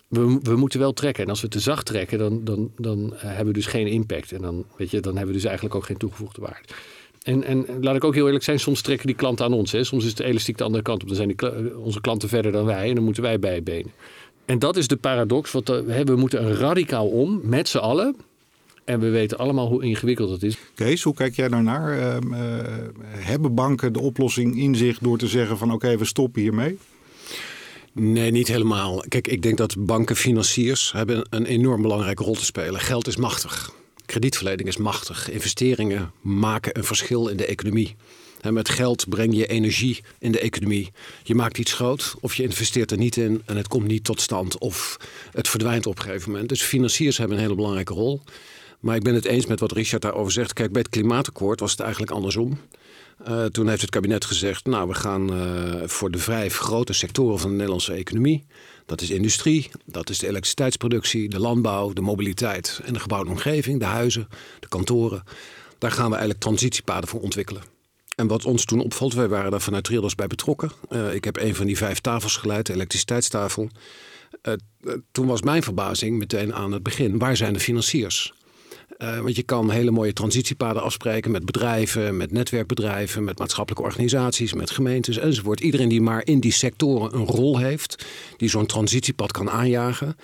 we, 0.08 0.38
we 0.42 0.56
moeten 0.56 0.80
wel 0.80 0.92
trekken. 0.92 1.24
En 1.24 1.30
als 1.30 1.40
we 1.40 1.48
te 1.48 1.60
zacht 1.60 1.86
trekken, 1.86 2.18
dan, 2.18 2.44
dan, 2.44 2.72
dan 2.76 3.12
uh, 3.14 3.20
hebben 3.20 3.46
we 3.46 3.52
dus 3.52 3.66
geen 3.66 3.86
impact. 3.86 4.32
En 4.32 4.42
dan, 4.42 4.64
weet 4.76 4.90
je, 4.90 5.00
dan 5.00 5.16
hebben 5.16 5.34
we 5.34 5.40
dus 5.40 5.44
eigenlijk 5.44 5.74
ook 5.74 5.84
geen 5.84 5.96
toegevoegde 5.96 6.40
waarde. 6.40 6.68
En, 7.22 7.44
en 7.44 7.66
laat 7.80 7.96
ik 7.96 8.04
ook 8.04 8.14
heel 8.14 8.24
eerlijk 8.24 8.44
zijn, 8.44 8.60
soms 8.60 8.80
trekken 8.80 9.06
die 9.06 9.16
klanten 9.16 9.44
aan 9.44 9.52
ons. 9.52 9.72
Hè. 9.72 9.84
Soms 9.84 10.04
is 10.04 10.14
de 10.14 10.24
elastiek 10.24 10.58
de 10.58 10.64
andere 10.64 10.82
kant 10.82 11.02
op. 11.02 11.08
Dan 11.08 11.16
zijn 11.16 11.28
die, 11.28 11.78
onze 11.78 12.00
klanten 12.00 12.28
verder 12.28 12.52
dan 12.52 12.64
wij 12.64 12.88
en 12.88 12.94
dan 12.94 13.04
moeten 13.04 13.22
wij 13.22 13.38
bijbenen. 13.38 13.92
En 14.44 14.58
dat 14.58 14.76
is 14.76 14.86
de 14.86 14.96
paradox. 14.96 15.52
We, 15.52 16.02
we 16.04 16.16
moeten 16.16 16.44
een 16.44 16.54
radicaal 16.54 17.08
om, 17.08 17.40
met 17.42 17.68
z'n 17.68 17.78
allen. 17.78 18.16
En 18.86 19.00
we 19.00 19.08
weten 19.08 19.38
allemaal 19.38 19.68
hoe 19.68 19.84
ingewikkeld 19.84 20.30
het 20.30 20.42
is. 20.42 20.56
Kees, 20.74 21.02
hoe 21.02 21.14
kijk 21.14 21.36
jij 21.36 21.48
daarnaar? 21.48 21.98
Uh, 21.98 22.16
uh, 22.30 22.38
hebben 23.06 23.54
banken 23.54 23.92
de 23.92 24.00
oplossing 24.00 24.58
in 24.58 24.74
zich 24.74 24.98
door 24.98 25.18
te 25.18 25.26
zeggen 25.26 25.58
van 25.58 25.72
oké, 25.72 25.84
okay, 25.84 25.98
we 25.98 26.04
stoppen 26.04 26.42
hiermee? 26.42 26.78
Nee, 27.92 28.30
niet 28.30 28.48
helemaal. 28.48 29.04
Kijk, 29.08 29.28
ik 29.28 29.42
denk 29.42 29.56
dat 29.56 29.76
banken, 29.78 30.16
financiers 30.16 30.92
hebben 30.92 31.26
een 31.30 31.44
enorm 31.44 31.82
belangrijke 31.82 32.24
rol 32.24 32.34
te 32.34 32.44
spelen. 32.44 32.80
Geld 32.80 33.06
is 33.06 33.16
machtig. 33.16 33.72
Kredietverlening 34.06 34.68
is 34.68 34.76
machtig. 34.76 35.30
Investeringen 35.30 36.10
maken 36.20 36.78
een 36.78 36.84
verschil 36.84 37.28
in 37.28 37.36
de 37.36 37.46
economie. 37.46 37.96
En 38.40 38.54
met 38.54 38.68
geld 38.68 39.08
breng 39.08 39.36
je 39.36 39.46
energie 39.46 40.02
in 40.18 40.32
de 40.32 40.40
economie. 40.40 40.92
Je 41.22 41.34
maakt 41.34 41.58
iets 41.58 41.72
groot 41.72 42.14
of 42.20 42.34
je 42.34 42.42
investeert 42.42 42.90
er 42.90 42.98
niet 42.98 43.16
in 43.16 43.42
en 43.44 43.56
het 43.56 43.68
komt 43.68 43.86
niet 43.86 44.04
tot 44.04 44.20
stand 44.20 44.58
of 44.58 44.96
het 45.32 45.48
verdwijnt 45.48 45.86
op 45.86 45.96
een 45.96 46.04
gegeven 46.04 46.30
moment. 46.30 46.48
Dus 46.48 46.62
financiers 46.62 47.18
hebben 47.18 47.36
een 47.36 47.42
hele 47.42 47.54
belangrijke 47.54 47.94
rol. 47.94 48.22
Maar 48.80 48.96
ik 48.96 49.02
ben 49.02 49.14
het 49.14 49.24
eens 49.24 49.46
met 49.46 49.60
wat 49.60 49.72
Richard 49.72 50.02
daarover 50.02 50.32
zegt. 50.32 50.52
Kijk, 50.52 50.72
bij 50.72 50.82
het 50.82 50.90
klimaatakkoord 50.90 51.60
was 51.60 51.70
het 51.70 51.80
eigenlijk 51.80 52.12
andersom. 52.12 52.58
Uh, 53.28 53.44
toen 53.44 53.68
heeft 53.68 53.80
het 53.80 53.90
kabinet 53.90 54.24
gezegd, 54.24 54.66
nou 54.66 54.88
we 54.88 54.94
gaan 54.94 55.32
uh, 55.32 55.82
voor 55.84 56.10
de 56.10 56.18
vijf 56.18 56.58
grote 56.58 56.92
sectoren 56.92 57.38
van 57.38 57.48
de 57.48 57.54
Nederlandse 57.54 57.92
economie. 57.92 58.46
Dat 58.86 59.00
is 59.00 59.10
industrie, 59.10 59.70
dat 59.84 60.10
is 60.10 60.18
de 60.18 60.26
elektriciteitsproductie, 60.26 61.28
de 61.28 61.40
landbouw, 61.40 61.92
de 61.92 62.00
mobiliteit 62.00 62.80
en 62.84 62.92
de 62.92 63.00
gebouwde 63.00 63.30
omgeving, 63.30 63.78
de 63.78 63.84
huizen, 63.84 64.28
de 64.60 64.68
kantoren. 64.68 65.22
Daar 65.78 65.90
gaan 65.90 66.06
we 66.06 66.10
eigenlijk 66.10 66.40
transitiepaden 66.40 67.08
voor 67.08 67.20
ontwikkelen. 67.20 67.62
En 68.16 68.26
wat 68.26 68.44
ons 68.44 68.64
toen 68.64 68.80
opvalt, 68.80 69.14
wij 69.14 69.28
waren 69.28 69.50
daar 69.50 69.60
vanuit 69.60 69.84
Triodos 69.84 70.14
bij 70.14 70.26
betrokken. 70.26 70.72
Uh, 70.90 71.14
ik 71.14 71.24
heb 71.24 71.36
een 71.36 71.54
van 71.54 71.66
die 71.66 71.76
vijf 71.76 72.00
tafels 72.00 72.36
geleid, 72.36 72.66
de 72.66 72.72
elektriciteitstafel. 72.72 73.68
toen 75.12 75.26
was 75.26 75.42
mijn 75.42 75.62
verbazing 75.62 76.18
meteen 76.18 76.54
aan 76.54 76.72
het 76.72 76.82
begin, 76.82 77.18
waar 77.18 77.36
zijn 77.36 77.52
de 77.52 77.60
financiers? 77.60 78.34
Uh, 78.98 79.20
want 79.20 79.36
je 79.36 79.42
kan 79.42 79.70
hele 79.70 79.90
mooie 79.90 80.12
transitiepaden 80.12 80.82
afspreken 80.82 81.30
met 81.30 81.44
bedrijven, 81.44 82.16
met 82.16 82.32
netwerkbedrijven, 82.32 83.24
met 83.24 83.38
maatschappelijke 83.38 83.88
organisaties, 83.88 84.52
met 84.52 84.70
gemeentes 84.70 85.18
enzovoort. 85.18 85.60
Iedereen 85.60 85.88
die 85.88 86.00
maar 86.00 86.26
in 86.26 86.40
die 86.40 86.52
sectoren 86.52 87.14
een 87.14 87.26
rol 87.26 87.58
heeft, 87.58 88.04
die 88.36 88.48
zo'n 88.48 88.66
transitiepad 88.66 89.32
kan 89.32 89.50
aanjagen. 89.50 90.16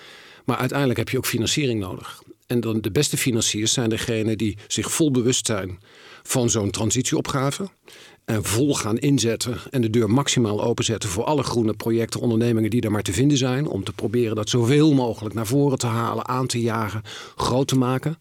Maar 0.45 0.57
uiteindelijk 0.57 0.99
heb 0.99 1.09
je 1.09 1.17
ook 1.17 1.25
financiering 1.25 1.79
nodig. 1.79 2.21
En 2.47 2.59
dan 2.59 2.81
de 2.81 2.91
beste 2.91 3.17
financiers 3.17 3.73
zijn 3.73 3.89
degenen 3.89 4.37
die 4.37 4.57
zich 4.67 4.91
vol 4.91 5.11
bewust 5.11 5.45
zijn 5.45 5.79
van 6.23 6.49
zo'n 6.49 6.71
transitieopgave. 6.71 7.69
En 8.25 8.43
vol 8.43 8.75
gaan 8.75 8.97
inzetten 8.97 9.57
en 9.69 9.81
de 9.81 9.89
deur 9.89 10.09
maximaal 10.09 10.63
openzetten 10.63 11.09
voor 11.09 11.23
alle 11.23 11.43
groene 11.43 11.73
projecten, 11.73 12.19
ondernemingen 12.19 12.69
die 12.69 12.81
er 12.81 12.91
maar 12.91 13.01
te 13.01 13.13
vinden 13.13 13.37
zijn. 13.37 13.67
Om 13.67 13.83
te 13.83 13.93
proberen 13.93 14.35
dat 14.35 14.49
zoveel 14.49 14.93
mogelijk 14.93 15.35
naar 15.35 15.47
voren 15.47 15.77
te 15.77 15.87
halen, 15.87 16.27
aan 16.27 16.47
te 16.47 16.61
jagen, 16.61 17.01
groot 17.35 17.67
te 17.67 17.77
maken. 17.77 18.17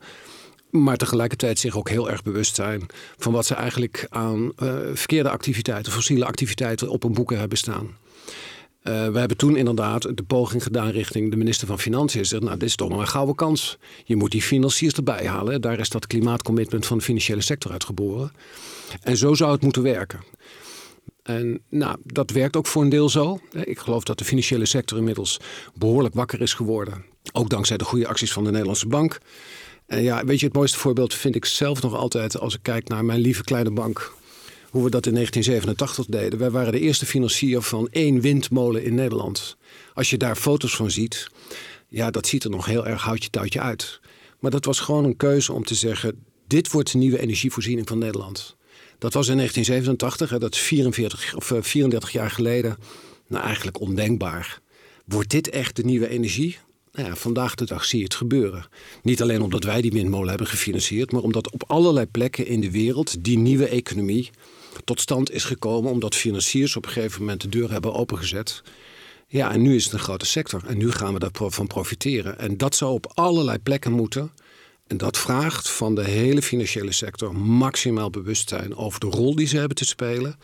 Maar 0.72 0.96
tegelijkertijd 0.96 1.58
zich 1.58 1.76
ook 1.76 1.88
heel 1.88 2.10
erg 2.10 2.22
bewust 2.22 2.54
zijn 2.54 2.86
van 3.18 3.32
wat 3.32 3.46
ze 3.46 3.54
eigenlijk 3.54 4.06
aan 4.08 4.52
uh, 4.62 4.74
verkeerde 4.92 5.30
activiteiten, 5.30 5.92
fossiele 5.92 6.24
activiteiten 6.24 6.88
op 6.88 7.02
hun 7.02 7.12
boeken 7.12 7.38
hebben 7.38 7.58
staan. 7.58 7.86
Uh, 7.86 9.08
we 9.08 9.18
hebben 9.18 9.36
toen 9.36 9.56
inderdaad 9.56 10.16
de 10.16 10.22
poging 10.22 10.62
gedaan 10.62 10.90
richting 10.90 11.30
de 11.30 11.36
minister 11.36 11.66
van 11.66 11.78
Financiën. 11.78 12.26
Zegt, 12.26 12.42
nou, 12.42 12.56
dit 12.58 12.68
is 12.68 12.76
toch 12.76 12.88
nog 12.88 13.00
een 13.00 13.08
gouden 13.08 13.34
kans. 13.34 13.78
Je 14.04 14.16
moet 14.16 14.30
die 14.30 14.42
financiers 14.42 14.94
erbij 14.94 15.26
halen. 15.26 15.60
Daar 15.60 15.78
is 15.78 15.88
dat 15.88 16.06
klimaatcommitment 16.06 16.86
van 16.86 16.98
de 16.98 17.04
financiële 17.04 17.40
sector 17.40 17.72
uitgeboren. 17.72 18.32
En 19.02 19.16
zo 19.16 19.34
zou 19.34 19.52
het 19.52 19.62
moeten 19.62 19.82
werken. 19.82 20.20
En 21.22 21.60
nou, 21.68 21.96
dat 22.04 22.30
werkt 22.30 22.56
ook 22.56 22.66
voor 22.66 22.82
een 22.82 22.88
deel 22.88 23.08
zo. 23.08 23.40
Ik 23.64 23.78
geloof 23.78 24.04
dat 24.04 24.18
de 24.18 24.24
financiële 24.24 24.66
sector 24.66 24.98
inmiddels 24.98 25.40
behoorlijk 25.74 26.14
wakker 26.14 26.40
is 26.40 26.54
geworden. 26.54 27.04
Ook 27.32 27.48
dankzij 27.48 27.76
de 27.76 27.84
goede 27.84 28.06
acties 28.06 28.32
van 28.32 28.44
de 28.44 28.50
Nederlandse 28.50 28.88
Bank. 28.88 29.18
En 29.86 30.02
ja, 30.02 30.24
weet 30.24 30.40
je, 30.40 30.46
het 30.46 30.54
mooiste 30.54 30.78
voorbeeld 30.78 31.14
vind 31.14 31.34
ik 31.34 31.44
zelf 31.44 31.82
nog 31.82 31.94
altijd 31.94 32.38
als 32.38 32.54
ik 32.54 32.62
kijk 32.62 32.88
naar 32.88 33.04
mijn 33.04 33.20
lieve 33.20 33.44
kleine 33.44 33.70
bank. 33.70 34.14
hoe 34.70 34.84
we 34.84 34.90
dat 34.90 35.06
in 35.06 35.14
1987 35.14 36.06
deden. 36.06 36.38
Wij 36.38 36.50
waren 36.50 36.72
de 36.72 36.80
eerste 36.80 37.06
financier 37.06 37.62
van 37.62 37.88
één 37.90 38.20
windmolen 38.20 38.84
in 38.84 38.94
Nederland. 38.94 39.56
Als 39.94 40.10
je 40.10 40.16
daar 40.16 40.36
foto's 40.36 40.76
van 40.76 40.90
ziet, 40.90 41.30
ja, 41.88 42.10
dat 42.10 42.26
ziet 42.26 42.44
er 42.44 42.50
nog 42.50 42.66
heel 42.66 42.86
erg 42.86 43.02
houtje 43.02 43.30
touwtje 43.30 43.60
uit. 43.60 44.00
Maar 44.38 44.50
dat 44.50 44.64
was 44.64 44.80
gewoon 44.80 45.04
een 45.04 45.16
keuze 45.16 45.52
om 45.52 45.64
te 45.64 45.74
zeggen: 45.74 46.24
dit 46.46 46.70
wordt 46.70 46.92
de 46.92 46.98
nieuwe 46.98 47.20
energievoorziening 47.20 47.88
van 47.88 47.98
Nederland. 47.98 48.56
Dat 48.98 49.12
was 49.12 49.28
in 49.28 49.36
1987, 49.36 50.30
hè, 50.30 50.38
dat 50.38 50.54
is 50.54 50.60
44 50.60 51.34
of 51.36 51.52
34 51.60 52.12
jaar 52.12 52.30
geleden. 52.30 52.76
Nou, 53.28 53.44
eigenlijk 53.44 53.80
ondenkbaar. 53.80 54.60
Wordt 55.04 55.30
dit 55.30 55.50
echt 55.50 55.76
de 55.76 55.84
nieuwe 55.84 56.08
energie? 56.08 56.58
Nou 56.92 57.08
ja, 57.08 57.16
vandaag 57.16 57.54
de 57.54 57.64
dag 57.64 57.84
zie 57.84 57.98
je 57.98 58.04
het 58.04 58.14
gebeuren. 58.14 58.66
Niet 59.02 59.22
alleen 59.22 59.42
omdat 59.42 59.64
wij 59.64 59.80
die 59.80 59.90
windmolen 59.90 60.28
hebben 60.28 60.46
gefinancierd, 60.46 61.12
maar 61.12 61.22
omdat 61.22 61.50
op 61.50 61.64
allerlei 61.66 62.06
plekken 62.06 62.46
in 62.46 62.60
de 62.60 62.70
wereld 62.70 63.24
die 63.24 63.38
nieuwe 63.38 63.68
economie 63.68 64.30
tot 64.84 65.00
stand 65.00 65.30
is 65.30 65.44
gekomen. 65.44 65.90
Omdat 65.90 66.14
financiers 66.14 66.76
op 66.76 66.86
een 66.86 66.92
gegeven 66.92 67.20
moment 67.20 67.40
de 67.40 67.48
deur 67.48 67.70
hebben 67.70 67.94
opengezet. 67.94 68.62
Ja, 69.26 69.52
en 69.52 69.62
nu 69.62 69.74
is 69.74 69.84
het 69.84 69.92
een 69.92 69.98
grote 69.98 70.26
sector 70.26 70.62
en 70.66 70.78
nu 70.78 70.90
gaan 70.90 71.12
we 71.12 71.18
daarvan 71.18 71.66
profiteren. 71.66 72.38
En 72.38 72.56
dat 72.56 72.74
zou 72.74 72.92
op 72.92 73.12
allerlei 73.14 73.58
plekken 73.58 73.92
moeten. 73.92 74.32
En 74.86 74.96
dat 74.96 75.18
vraagt 75.18 75.70
van 75.70 75.94
de 75.94 76.04
hele 76.04 76.42
financiële 76.42 76.92
sector 76.92 77.36
maximaal 77.36 78.10
bewustzijn 78.10 78.76
over 78.76 79.00
de 79.00 79.06
rol 79.06 79.34
die 79.34 79.46
ze 79.46 79.58
hebben 79.58 79.76
te 79.76 79.84
spelen. 79.84 80.38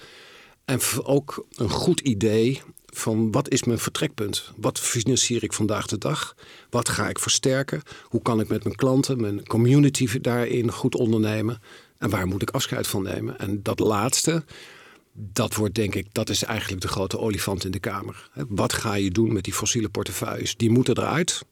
En 0.64 0.80
ook 1.02 1.46
een 1.54 1.70
goed 1.70 2.00
idee 2.00 2.62
van 2.94 3.30
wat 3.30 3.50
is 3.50 3.64
mijn 3.64 3.78
vertrekpunt? 3.78 4.52
Wat 4.56 4.80
financier 4.80 5.42
ik 5.42 5.52
vandaag 5.52 5.86
de 5.86 5.98
dag? 5.98 6.34
Wat 6.70 6.88
ga 6.88 7.08
ik 7.08 7.18
versterken? 7.18 7.82
Hoe 8.02 8.22
kan 8.22 8.40
ik 8.40 8.48
met 8.48 8.64
mijn 8.64 8.76
klanten, 8.76 9.20
mijn 9.20 9.46
community 9.46 10.20
daarin 10.20 10.72
goed 10.72 10.94
ondernemen? 10.94 11.60
En 11.98 12.10
waar 12.10 12.26
moet 12.26 12.42
ik 12.42 12.50
afscheid 12.50 12.86
van 12.86 13.02
nemen? 13.02 13.38
En 13.38 13.62
dat 13.62 13.78
laatste, 13.78 14.44
dat 15.12 15.54
wordt 15.54 15.74
denk 15.74 15.94
ik, 15.94 16.06
dat 16.12 16.28
is 16.28 16.42
eigenlijk 16.42 16.82
de 16.82 16.88
grote 16.88 17.18
olifant 17.18 17.64
in 17.64 17.70
de 17.70 17.78
kamer. 17.78 18.30
Wat 18.48 18.72
ga 18.72 18.94
je 18.94 19.10
doen 19.10 19.32
met 19.32 19.44
die 19.44 19.54
fossiele 19.54 19.88
portefeuilles? 19.88 20.56
Die 20.56 20.70
moeten 20.70 20.98
eruit. 20.98 21.42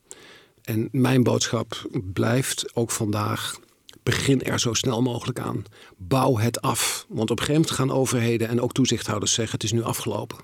En 0.62 0.88
mijn 0.92 1.22
boodschap 1.22 1.88
blijft 2.12 2.74
ook 2.74 2.90
vandaag: 2.90 3.58
begin 4.02 4.42
er 4.42 4.60
zo 4.60 4.74
snel 4.74 5.02
mogelijk 5.02 5.38
aan. 5.38 5.64
Bouw 5.96 6.36
het 6.36 6.60
af. 6.60 7.06
Want 7.08 7.30
op 7.30 7.38
een 7.38 7.44
gegeven 7.44 7.60
moment 7.60 7.70
gaan 7.70 7.90
overheden 7.90 8.48
en 8.48 8.60
ook 8.60 8.72
toezichthouders 8.72 9.32
zeggen: 9.32 9.54
het 9.54 9.64
is 9.64 9.72
nu 9.72 9.82
afgelopen. 9.82 10.38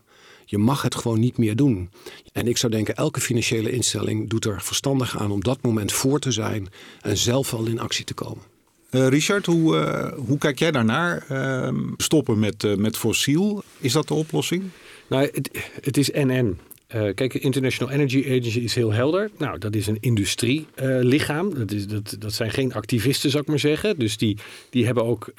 Je 0.53 0.59
mag 0.59 0.83
het 0.83 0.95
gewoon 0.95 1.21
niet 1.21 1.39
meer 1.39 1.57
doen. 1.57 1.91
En 2.33 2.47
ik 2.47 2.57
zou 2.57 2.73
denken, 2.73 2.95
elke 2.95 3.21
financiële 3.21 3.71
instelling 3.71 4.29
doet 4.29 4.45
er 4.45 4.63
verstandig 4.63 5.19
aan 5.19 5.31
om 5.31 5.41
dat 5.41 5.63
moment 5.63 5.93
voor 5.93 6.19
te 6.19 6.31
zijn 6.31 6.69
en 7.01 7.17
zelf 7.17 7.55
al 7.55 7.67
in 7.67 7.81
actie 7.81 8.05
te 8.05 8.15
komen. 8.15 8.43
Uh, 8.91 9.09
Richard, 9.09 9.47
hoe, 9.47 9.77
uh, 9.77 10.19
hoe 10.27 10.39
kijk 10.39 10.59
jij 10.59 10.71
daarnaar? 10.71 11.27
Uh, 11.31 11.69
stoppen 11.97 12.39
met, 12.39 12.63
uh, 12.63 12.75
met 12.77 12.97
fossiel, 12.97 13.63
is 13.79 13.93
dat 13.93 14.09
de 14.09 14.15
oplossing? 14.15 14.63
Nou, 15.07 15.29
het, 15.33 15.51
het 15.81 15.97
is 15.97 16.11
en-en. 16.11 16.59
kijk, 16.89 17.33
de 17.33 17.39
International 17.39 17.93
Energy 17.93 18.19
Agency 18.19 18.59
is 18.59 18.75
heel 18.75 18.93
helder. 18.93 19.31
Nou, 19.39 19.59
dat 19.59 19.75
is 19.75 19.87
een 19.87 19.99
industrielichaam. 20.01 21.55
dat, 21.55 21.73
is, 21.73 21.87
dat, 21.87 22.17
dat 22.19 22.33
zijn 22.33 22.51
geen 22.51 22.73
activisten, 22.73 23.31
zou 23.31 23.43
ik 23.43 23.49
maar 23.49 23.59
zeggen. 23.59 23.99
Dus, 23.99 24.17
die, 24.17 24.39
die 24.71 24.85
hebben 24.85 25.05
ook, 25.05 25.33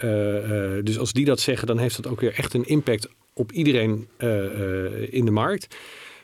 dus 0.84 0.98
als 0.98 1.13
die 1.13 1.25
dat 1.25 1.39
zeggen, 1.39 1.67
dan 1.67 1.77
heeft 1.77 1.96
dat 1.96 2.08
ook 2.08 2.22
weer 2.22 2.34
echt 2.34 2.53
een 2.53 2.67
impact 2.67 3.08
op 3.33 3.51
iedereen 3.51 4.07
in 5.09 5.25
de 5.25 5.31
markt. 5.31 5.75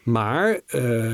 Maar 0.04 0.62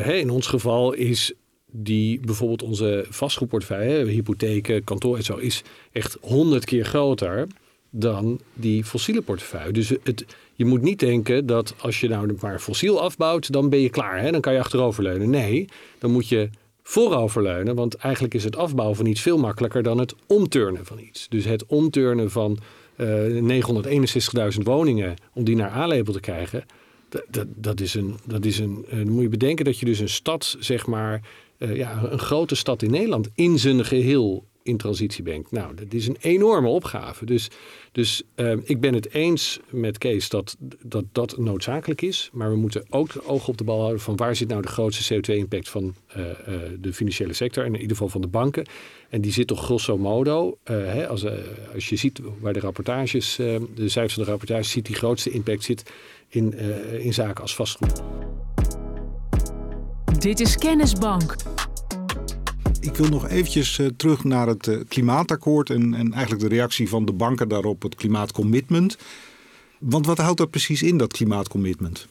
in 0.06 0.30
ons 0.30 0.48
geval 0.48 0.94
is 0.94 1.34
die 1.72 2.20
bijvoorbeeld 2.20 2.64
onze 2.64 3.06
vastgoedportefeuille, 3.10 4.06
hypotheken, 4.06 4.84
kantoor 4.84 5.18
en 5.18 5.24
zo, 5.24 5.36
is 5.36 5.64
echt 5.92 6.18
honderd 6.22 6.66
keer 6.66 6.86
groter 6.86 7.48
dan 7.90 8.40
die 8.54 8.84
fossiele 8.84 9.22
portefeuille. 9.22 9.72
Dus 9.72 9.90
het, 10.04 10.26
je 10.54 10.66
moet 10.66 10.82
niet 10.82 11.00
denken 11.00 11.46
dat 11.46 11.76
als 11.80 12.00
je 12.00 12.08
nou 12.08 12.36
maar 12.42 12.60
fossiel 12.60 13.02
afbouwt, 13.02 13.52
dan 13.52 13.70
ben 13.70 13.80
je 13.80 13.90
klaar. 13.90 14.20
Hè? 14.20 14.32
Dan 14.32 14.42
kan 14.42 14.54
je 14.54 14.60
achteroverleunen. 14.60 15.30
Nee, 15.30 15.68
dan 16.00 16.12
moet 16.12 16.30
je 16.30 16.50
vooroverleunen. 16.84 17.76
Want 17.76 17.96
eigenlijk 17.96 18.34
is 18.34 18.44
het 18.44 18.56
afbouwen 18.56 18.98
van 18.98 19.06
iets 19.06 19.22
veel 19.22 19.38
makkelijker 19.38 19.84
dan 19.84 19.98
het 19.98 20.16
omturnen 20.28 20.86
van 20.86 21.00
iets. 21.00 21.30
Dus 21.30 21.46
het 21.46 21.66
omturnen 21.66 22.32
van 22.32 22.52
eh, 22.52 22.64
961.000 22.98 24.62
woningen, 24.64 25.16
om 25.34 25.44
die 25.44 25.56
naar 25.56 25.72
A-label 25.72 26.14
te 26.14 26.20
krijgen. 26.20 26.66
Dat, 27.30 27.46
dat, 27.56 27.80
is 27.80 27.94
een, 27.94 28.16
dat 28.26 28.46
is 28.46 28.60
een. 28.60 28.86
Uh, 28.86 28.98
dan 28.98 29.10
moet 29.10 29.22
je 29.22 29.30
bedenken 29.30 29.66
dat 29.66 29.80
je 29.80 29.86
dus 29.86 30.00
een 30.00 30.10
stad, 30.10 30.56
zeg 30.60 30.86
maar, 30.88 31.22
uh, 31.58 31.76
ja, 31.76 32.04
een 32.04 32.20
grote 32.20 32.56
stad 32.56 32.82
in 32.82 32.92
Nederland 32.92 33.30
in 33.36 33.60
zijn 33.60 33.86
geheel 33.86 34.44
in 34.66 34.78
transitie 34.78 35.24
brengt. 35.24 35.52
Nou, 35.52 35.76
dat 35.76 35.94
is 35.94 36.08
een 36.08 36.18
enorme 36.20 36.68
opgave. 36.68 37.26
Dus, 37.26 37.48
dus 37.92 38.24
uh, 38.36 38.54
ik 38.64 38.80
ben 38.80 38.94
het 38.94 39.14
eens 39.14 39.60
met 39.70 39.98
Kees 39.98 40.30
dat, 40.30 40.56
dat 40.84 41.06
dat 41.12 41.38
noodzakelijk 41.38 42.02
is. 42.02 42.30
Maar 42.34 42.50
we 42.50 42.56
moeten 42.56 42.86
ook 42.90 43.14
het 43.14 43.26
oog 43.26 43.48
op 43.48 43.58
de 43.58 43.64
bal 43.64 43.80
houden 43.80 44.02
van 44.02 44.16
waar 44.16 44.36
zit 44.36 44.48
nou 44.48 44.62
de 44.62 44.68
grootste 44.68 45.16
CO2-impact 45.16 45.70
van 45.70 45.94
uh, 46.18 46.26
uh, 46.26 46.34
de 46.80 46.94
financiële 46.94 47.34
sector. 47.34 47.64
En 47.64 47.74
in 47.74 47.82
ieder 47.82 47.96
geval 47.96 48.12
van 48.12 48.22
de 48.22 48.28
banken. 48.28 48.66
En 49.10 49.22
die 49.22 49.32
zit 49.32 49.48
toch 49.48 49.64
grosso 49.64 49.98
modo, 49.98 50.58
hè, 50.64 51.08
als, 51.08 51.26
als 51.74 51.90
je 51.90 51.96
ziet 51.96 52.20
waar 52.40 52.54
de 52.54 52.60
rapportages, 52.60 53.36
de 53.36 53.90
cijfers 53.90 54.14
van 54.14 54.24
de 54.24 54.30
rapportages 54.30 54.70
ziet, 54.70 54.86
die 54.86 54.96
grootste 54.96 55.30
impact 55.30 55.64
zit 55.64 55.92
in, 56.28 56.54
in 57.00 57.14
zaken 57.14 57.42
als 57.42 57.56
vastgoed. 57.56 58.02
Dit 60.20 60.40
is 60.40 60.58
Kennisbank. 60.58 61.36
Ik 62.86 62.96
wil 62.96 63.10
nog 63.10 63.30
eventjes 63.30 63.78
uh, 63.78 63.88
terug 63.98 64.24
naar 64.24 64.48
het 64.48 64.68
uh, 64.68 64.80
klimaatakkoord 64.88 65.70
en, 65.70 65.94
en 65.94 66.14
eigenlijk 66.14 66.44
de 66.44 66.56
reactie 66.56 66.90
van 66.90 67.06
de 67.06 67.14
banken 67.14 67.48
daarop, 67.48 67.82
het 67.82 67.96
klimaatcommitment. 67.96 68.98
Want 69.80 70.06
wat 70.06 70.18
houdt 70.18 70.38
dat 70.38 70.50
precies 70.50 70.84
in, 70.84 70.98
dat 70.98 71.14
klimaatcommitment? 71.14 72.08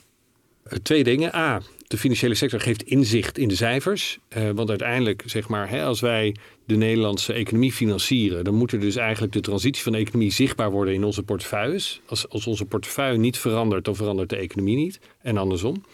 Eh, 0.62 0.78
twee 0.78 1.04
dingen. 1.04 1.34
A, 1.34 1.60
de 1.86 1.98
financiële 1.98 2.34
sector 2.34 2.60
geeft 2.60 2.82
inzicht 2.82 3.38
in 3.38 3.48
de 3.48 3.56
cijfers. 3.56 4.18
Want 4.54 4.68
uiteindelijk, 4.68 5.22
zeg 5.26 5.48
maar, 5.48 5.70
hè, 5.70 5.84
als 5.84 6.00
wij 6.00 6.36
de 6.66 6.76
Nederlandse 6.76 7.32
economie 7.32 7.72
financieren, 7.72 8.44
dan 8.44 8.54
moet 8.54 8.72
er 8.72 8.80
dus 8.80 8.96
eigenlijk 8.96 9.32
de 9.32 9.40
transitie 9.40 9.82
van 9.82 9.92
de 9.92 9.98
economie 9.98 10.32
zichtbaar 10.32 10.70
worden 10.70 10.94
in 10.94 11.04
onze 11.04 11.22
portefeuilles. 11.22 12.00
Als, 12.06 12.28
als 12.28 12.46
onze 12.46 12.64
portefeuille 12.64 13.18
niet 13.18 13.38
verandert, 13.38 13.84
dan 13.84 13.96
verandert 13.96 14.28
de 14.28 14.36
economie 14.36 14.76
niet. 14.76 15.00
En 15.22 15.36
andersom. 15.36 15.84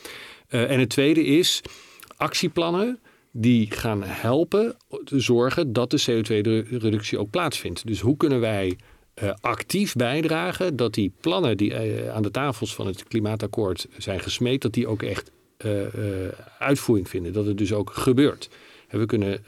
En 0.49 0.81
het 0.81 0.89
tweede 0.89 1.25
is 1.25 1.61
actieplannen 2.17 2.99
die 3.33 3.71
gaan 3.71 4.03
helpen 4.03 4.77
te 5.05 5.21
zorgen 5.21 5.73
dat 5.73 5.91
de 5.91 6.03
CO2-reductie 6.11 7.19
ook 7.19 7.31
plaatsvindt. 7.31 7.87
Dus 7.87 8.01
hoe 8.01 8.17
kunnen 8.17 8.41
wij 8.41 8.77
uh, 9.23 9.31
actief 9.41 9.95
bijdragen 9.95 10.77
dat 10.77 10.95
die 10.95 11.13
plannen 11.21 11.57
die 11.57 11.71
uh, 11.71 12.15
aan 12.15 12.23
de 12.23 12.31
tafels 12.31 12.75
van 12.75 12.87
het 12.87 13.05
klimaatakkoord 13.05 13.87
zijn 13.99 14.21
gesmeed, 14.21 14.63
dat 14.63 14.73
die 14.73 14.87
ook 14.87 15.03
echt 15.03 15.31
uh, 15.65 15.81
uitvoering 16.59 17.09
vinden. 17.09 17.33
Dat 17.33 17.47
het 17.47 17.59
dus 17.59 17.73
ook 17.73 17.91
gebeurt. 17.91 18.49
We 18.89 19.07
kunnen 19.07 19.45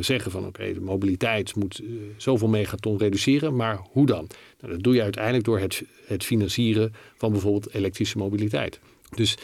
zeggen 0.00 0.30
van 0.30 0.46
oké, 0.46 0.72
de 0.72 0.80
mobiliteit 0.80 1.54
moet 1.54 1.82
zoveel 2.16 2.48
megaton 2.48 2.98
reduceren, 2.98 3.56
maar 3.56 3.78
hoe 3.90 4.06
dan? 4.06 4.26
Nou, 4.60 4.72
dat 4.72 4.82
doe 4.82 4.94
je 4.94 5.02
uiteindelijk 5.02 5.44
door 5.44 5.58
het, 5.58 5.82
het 6.06 6.24
financieren 6.24 6.92
van 7.16 7.32
bijvoorbeeld 7.32 7.74
elektrische 7.74 8.18
mobiliteit. 8.18 8.80
Dus 9.14 9.36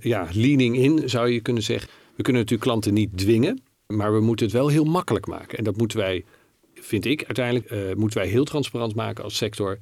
ja, 0.00 0.28
leaning 0.32 0.76
in 0.76 1.08
zou 1.08 1.30
je 1.30 1.40
kunnen 1.40 1.62
zeggen. 1.62 1.88
We 2.16 2.22
kunnen 2.22 2.42
natuurlijk 2.42 2.70
klanten 2.70 2.94
niet 2.94 3.18
dwingen, 3.18 3.60
maar 3.86 4.12
we 4.12 4.20
moeten 4.20 4.46
het 4.46 4.54
wel 4.54 4.68
heel 4.68 4.84
makkelijk 4.84 5.26
maken. 5.26 5.58
En 5.58 5.64
dat 5.64 5.76
moeten 5.76 5.98
wij, 5.98 6.24
vind 6.74 7.04
ik 7.04 7.24
uiteindelijk, 7.24 7.70
uh, 7.70 7.94
moeten 7.94 8.18
wij 8.18 8.28
heel 8.28 8.44
transparant 8.44 8.94
maken 8.94 9.24
als 9.24 9.36
sector. 9.36 9.78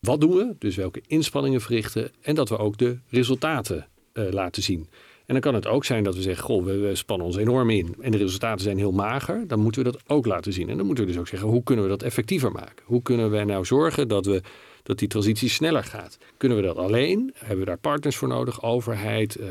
Wat 0.00 0.20
doen 0.20 0.34
we? 0.34 0.54
Dus 0.58 0.76
welke 0.76 1.02
inspanningen 1.06 1.60
verrichten 1.60 2.10
en 2.20 2.34
dat 2.34 2.48
we 2.48 2.58
ook 2.58 2.78
de 2.78 2.98
resultaten 3.08 3.86
uh, 4.14 4.30
laten 4.30 4.62
zien. 4.62 4.88
En 5.26 5.34
dan 5.34 5.40
kan 5.40 5.54
het 5.54 5.66
ook 5.66 5.84
zijn 5.84 6.04
dat 6.04 6.14
we 6.14 6.22
zeggen, 6.22 6.44
goh, 6.44 6.64
we, 6.64 6.94
spannen 6.94 7.26
ons 7.26 7.36
enorm 7.36 7.70
in 7.70 7.94
en 8.00 8.10
de 8.10 8.18
resultaten 8.18 8.64
zijn 8.64 8.78
heel 8.78 8.92
mager. 8.92 9.46
Dan 9.46 9.60
moeten 9.60 9.84
we 9.84 9.90
dat 9.90 10.02
ook 10.06 10.26
laten 10.26 10.52
zien. 10.52 10.68
En 10.68 10.76
dan 10.76 10.86
moeten 10.86 11.04
we 11.04 11.10
dus 11.10 11.20
ook 11.20 11.28
zeggen, 11.28 11.48
hoe 11.48 11.62
kunnen 11.62 11.84
we 11.84 11.90
dat 11.90 12.02
effectiever 12.02 12.52
maken? 12.52 12.84
Hoe 12.84 13.02
kunnen 13.02 13.30
we 13.30 13.44
nou 13.44 13.64
zorgen 13.64 14.08
dat 14.08 14.26
we 14.26 14.42
dat 14.88 14.98
die 14.98 15.08
transitie 15.08 15.48
sneller 15.48 15.84
gaat. 15.84 16.18
Kunnen 16.36 16.58
we 16.58 16.64
dat 16.64 16.76
alleen? 16.76 17.32
Hebben 17.34 17.58
we 17.58 17.64
daar 17.64 17.78
partners 17.78 18.16
voor 18.16 18.28
nodig? 18.28 18.62
Overheid, 18.62 19.38
uh, 19.40 19.46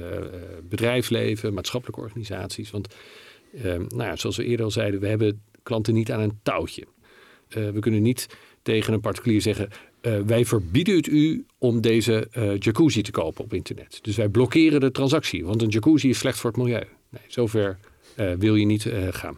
bedrijfsleven, 0.69 1.53
maatschappelijke 1.53 2.01
organisaties? 2.01 2.71
Want 2.71 2.95
uh, 3.51 3.63
nou 3.63 4.03
ja, 4.03 4.15
zoals 4.15 4.37
we 4.37 4.43
eerder 4.43 4.65
al 4.65 4.71
zeiden, 4.71 4.99
we 4.99 5.07
hebben 5.07 5.41
klanten 5.63 5.93
niet 5.93 6.11
aan 6.11 6.19
een 6.19 6.39
touwtje. 6.43 6.83
Uh, 7.57 7.69
we 7.69 7.79
kunnen 7.79 8.01
niet 8.01 8.27
tegen 8.61 8.93
een 8.93 8.99
particulier 8.99 9.41
zeggen: 9.41 9.69
wij 10.25 10.45
verbieden 10.45 10.95
het 10.95 11.07
u 11.07 11.45
om 11.57 11.81
deze 11.81 12.27
jacuzzi 12.59 13.01
te 13.01 13.11
kopen 13.11 13.43
op 13.43 13.53
internet. 13.53 13.99
Dus 14.01 14.15
wij 14.15 14.29
blokkeren 14.29 14.79
de 14.79 14.91
transactie, 14.91 15.45
want 15.45 15.61
een 15.61 15.69
jacuzzi 15.69 16.09
is 16.09 16.17
slecht 16.17 16.39
voor 16.39 16.49
het 16.49 16.59
milieu. 16.59 16.83
Nee, 17.09 17.21
zover 17.27 17.77
wil 18.37 18.55
je 18.55 18.65
niet 18.65 18.91
gaan. 19.09 19.37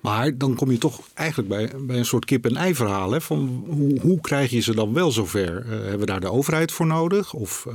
Maar 0.00 0.38
dan 0.38 0.54
kom 0.54 0.70
je 0.70 0.78
toch 0.78 1.00
eigenlijk 1.14 1.48
bij, 1.48 1.70
bij 1.80 1.98
een 1.98 2.04
soort 2.04 2.24
kip-en-ei 2.24 2.74
verhaal. 2.74 3.12
Hè? 3.12 3.20
Van 3.20 3.64
hoe, 3.66 4.00
hoe 4.00 4.20
krijg 4.20 4.50
je 4.50 4.60
ze 4.60 4.74
dan 4.74 4.92
wel 4.92 5.12
zover? 5.12 5.64
Uh, 5.64 5.70
hebben 5.70 5.98
we 5.98 6.06
daar 6.06 6.20
de 6.20 6.30
overheid 6.30 6.72
voor 6.72 6.86
nodig? 6.86 7.32
Of 7.32 7.66
uh, 7.68 7.74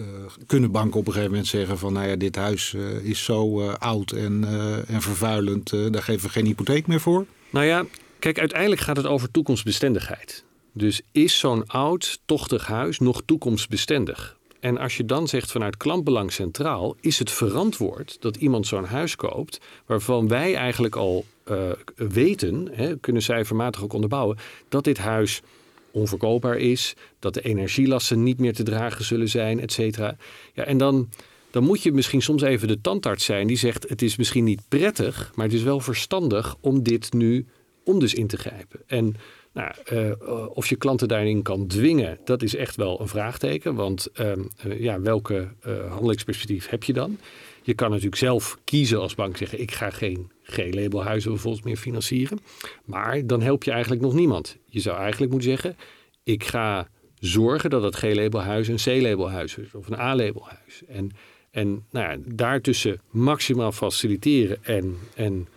uh, 0.00 0.06
kunnen 0.46 0.70
banken 0.70 1.00
op 1.00 1.06
een 1.06 1.12
gegeven 1.12 1.30
moment 1.32 1.50
zeggen 1.50 1.78
van... 1.78 1.92
nou 1.92 2.08
ja, 2.08 2.16
dit 2.16 2.36
huis 2.36 2.74
eh, 2.74 3.04
is 3.04 3.24
zo 3.24 3.60
eh, 3.60 3.74
oud 3.74 4.10
en, 4.10 4.44
en 4.86 5.02
vervuilend, 5.02 5.70
daar 5.70 6.02
geven 6.02 6.26
we 6.26 6.32
geen 6.32 6.46
hypotheek 6.46 6.86
meer 6.86 7.00
voor? 7.00 7.26
Nou 7.50 7.66
ja, 7.66 7.84
kijk, 8.18 8.38
uiteindelijk 8.38 8.80
gaat 8.80 8.96
het 8.96 9.06
over 9.06 9.30
toekomstbestendigheid. 9.30 10.44
Dus 10.72 11.00
is 11.12 11.38
zo'n 11.38 11.66
oud, 11.66 12.20
tochtig 12.24 12.66
huis 12.66 12.98
nog 12.98 13.22
toekomstbestendig? 13.24 14.36
En 14.62 14.78
als 14.78 14.96
je 14.96 15.04
dan 15.04 15.28
zegt 15.28 15.50
vanuit 15.50 15.76
klantbelang 15.76 16.32
centraal, 16.32 16.96
is 17.00 17.18
het 17.18 17.30
verantwoord 17.30 18.16
dat 18.20 18.36
iemand 18.36 18.66
zo'n 18.66 18.84
huis 18.84 19.16
koopt 19.16 19.60
waarvan 19.86 20.28
wij 20.28 20.54
eigenlijk 20.54 20.96
al 20.96 21.24
uh, 21.50 21.70
weten, 21.96 22.68
hè, 22.72 22.96
kunnen 22.96 23.22
cijfermatig 23.22 23.82
ook 23.82 23.92
onderbouwen, 23.92 24.38
dat 24.68 24.84
dit 24.84 24.98
huis 24.98 25.42
onverkoopbaar 25.90 26.56
is, 26.56 26.94
dat 27.18 27.34
de 27.34 27.40
energielasten 27.40 28.22
niet 28.22 28.38
meer 28.38 28.54
te 28.54 28.62
dragen 28.62 29.04
zullen 29.04 29.28
zijn, 29.28 29.60
et 29.60 29.72
cetera. 29.72 30.16
Ja, 30.54 30.64
en 30.64 30.78
dan, 30.78 31.08
dan 31.50 31.64
moet 31.64 31.82
je 31.82 31.92
misschien 31.92 32.22
soms 32.22 32.42
even 32.42 32.68
de 32.68 32.80
tandarts 32.80 33.24
zijn 33.24 33.46
die 33.46 33.56
zegt: 33.56 33.88
het 33.88 34.02
is 34.02 34.16
misschien 34.16 34.44
niet 34.44 34.62
prettig, 34.68 35.32
maar 35.34 35.46
het 35.46 35.54
is 35.54 35.62
wel 35.62 35.80
verstandig 35.80 36.56
om 36.60 36.82
dit 36.82 37.12
nu 37.12 37.46
om 37.84 37.98
dus 37.98 38.14
in 38.14 38.26
te 38.26 38.36
grijpen. 38.36 38.80
En 38.86 39.16
nou, 39.52 39.72
uh, 39.92 40.46
of 40.56 40.66
je 40.66 40.76
klanten 40.76 41.08
daarin 41.08 41.42
kan 41.42 41.66
dwingen, 41.66 42.18
dat 42.24 42.42
is 42.42 42.54
echt 42.54 42.76
wel 42.76 43.00
een 43.00 43.08
vraagteken. 43.08 43.74
Want 43.74 44.08
uh, 44.20 44.32
ja, 44.80 45.00
welke 45.00 45.48
handelingsperspectief 45.88 46.68
heb 46.68 46.84
je 46.84 46.92
dan? 46.92 47.18
Je 47.62 47.74
kan 47.74 47.88
natuurlijk 47.88 48.16
zelf 48.16 48.58
kiezen 48.64 49.00
als 49.00 49.14
bank 49.14 49.36
zeggen: 49.36 49.60
ik 49.60 49.70
ga 49.70 49.90
geen 49.90 50.30
G-labelhuizen 50.42 51.30
bijvoorbeeld 51.30 51.64
meer 51.64 51.76
financieren. 51.76 52.38
Maar 52.84 53.26
dan 53.26 53.42
help 53.42 53.64
je 53.64 53.70
eigenlijk 53.70 54.02
nog 54.02 54.14
niemand. 54.14 54.56
Je 54.64 54.80
zou 54.80 54.98
eigenlijk 54.98 55.32
moeten 55.32 55.50
zeggen: 55.50 55.76
ik 56.22 56.44
ga 56.44 56.88
zorgen 57.18 57.70
dat 57.70 57.82
het 57.82 57.96
G-labelhuis 57.96 58.68
een 58.68 58.76
C-labelhuis 59.00 59.56
is 59.56 59.74
of 59.74 59.86
een 59.86 59.98
A-labelhuis. 59.98 60.82
En, 60.88 61.10
en 61.50 61.84
nou 61.90 62.10
ja, 62.10 62.16
daartussen 62.26 63.00
maximaal 63.10 63.72
faciliteren 63.72 64.64
en, 64.64 64.96
en 65.14 65.48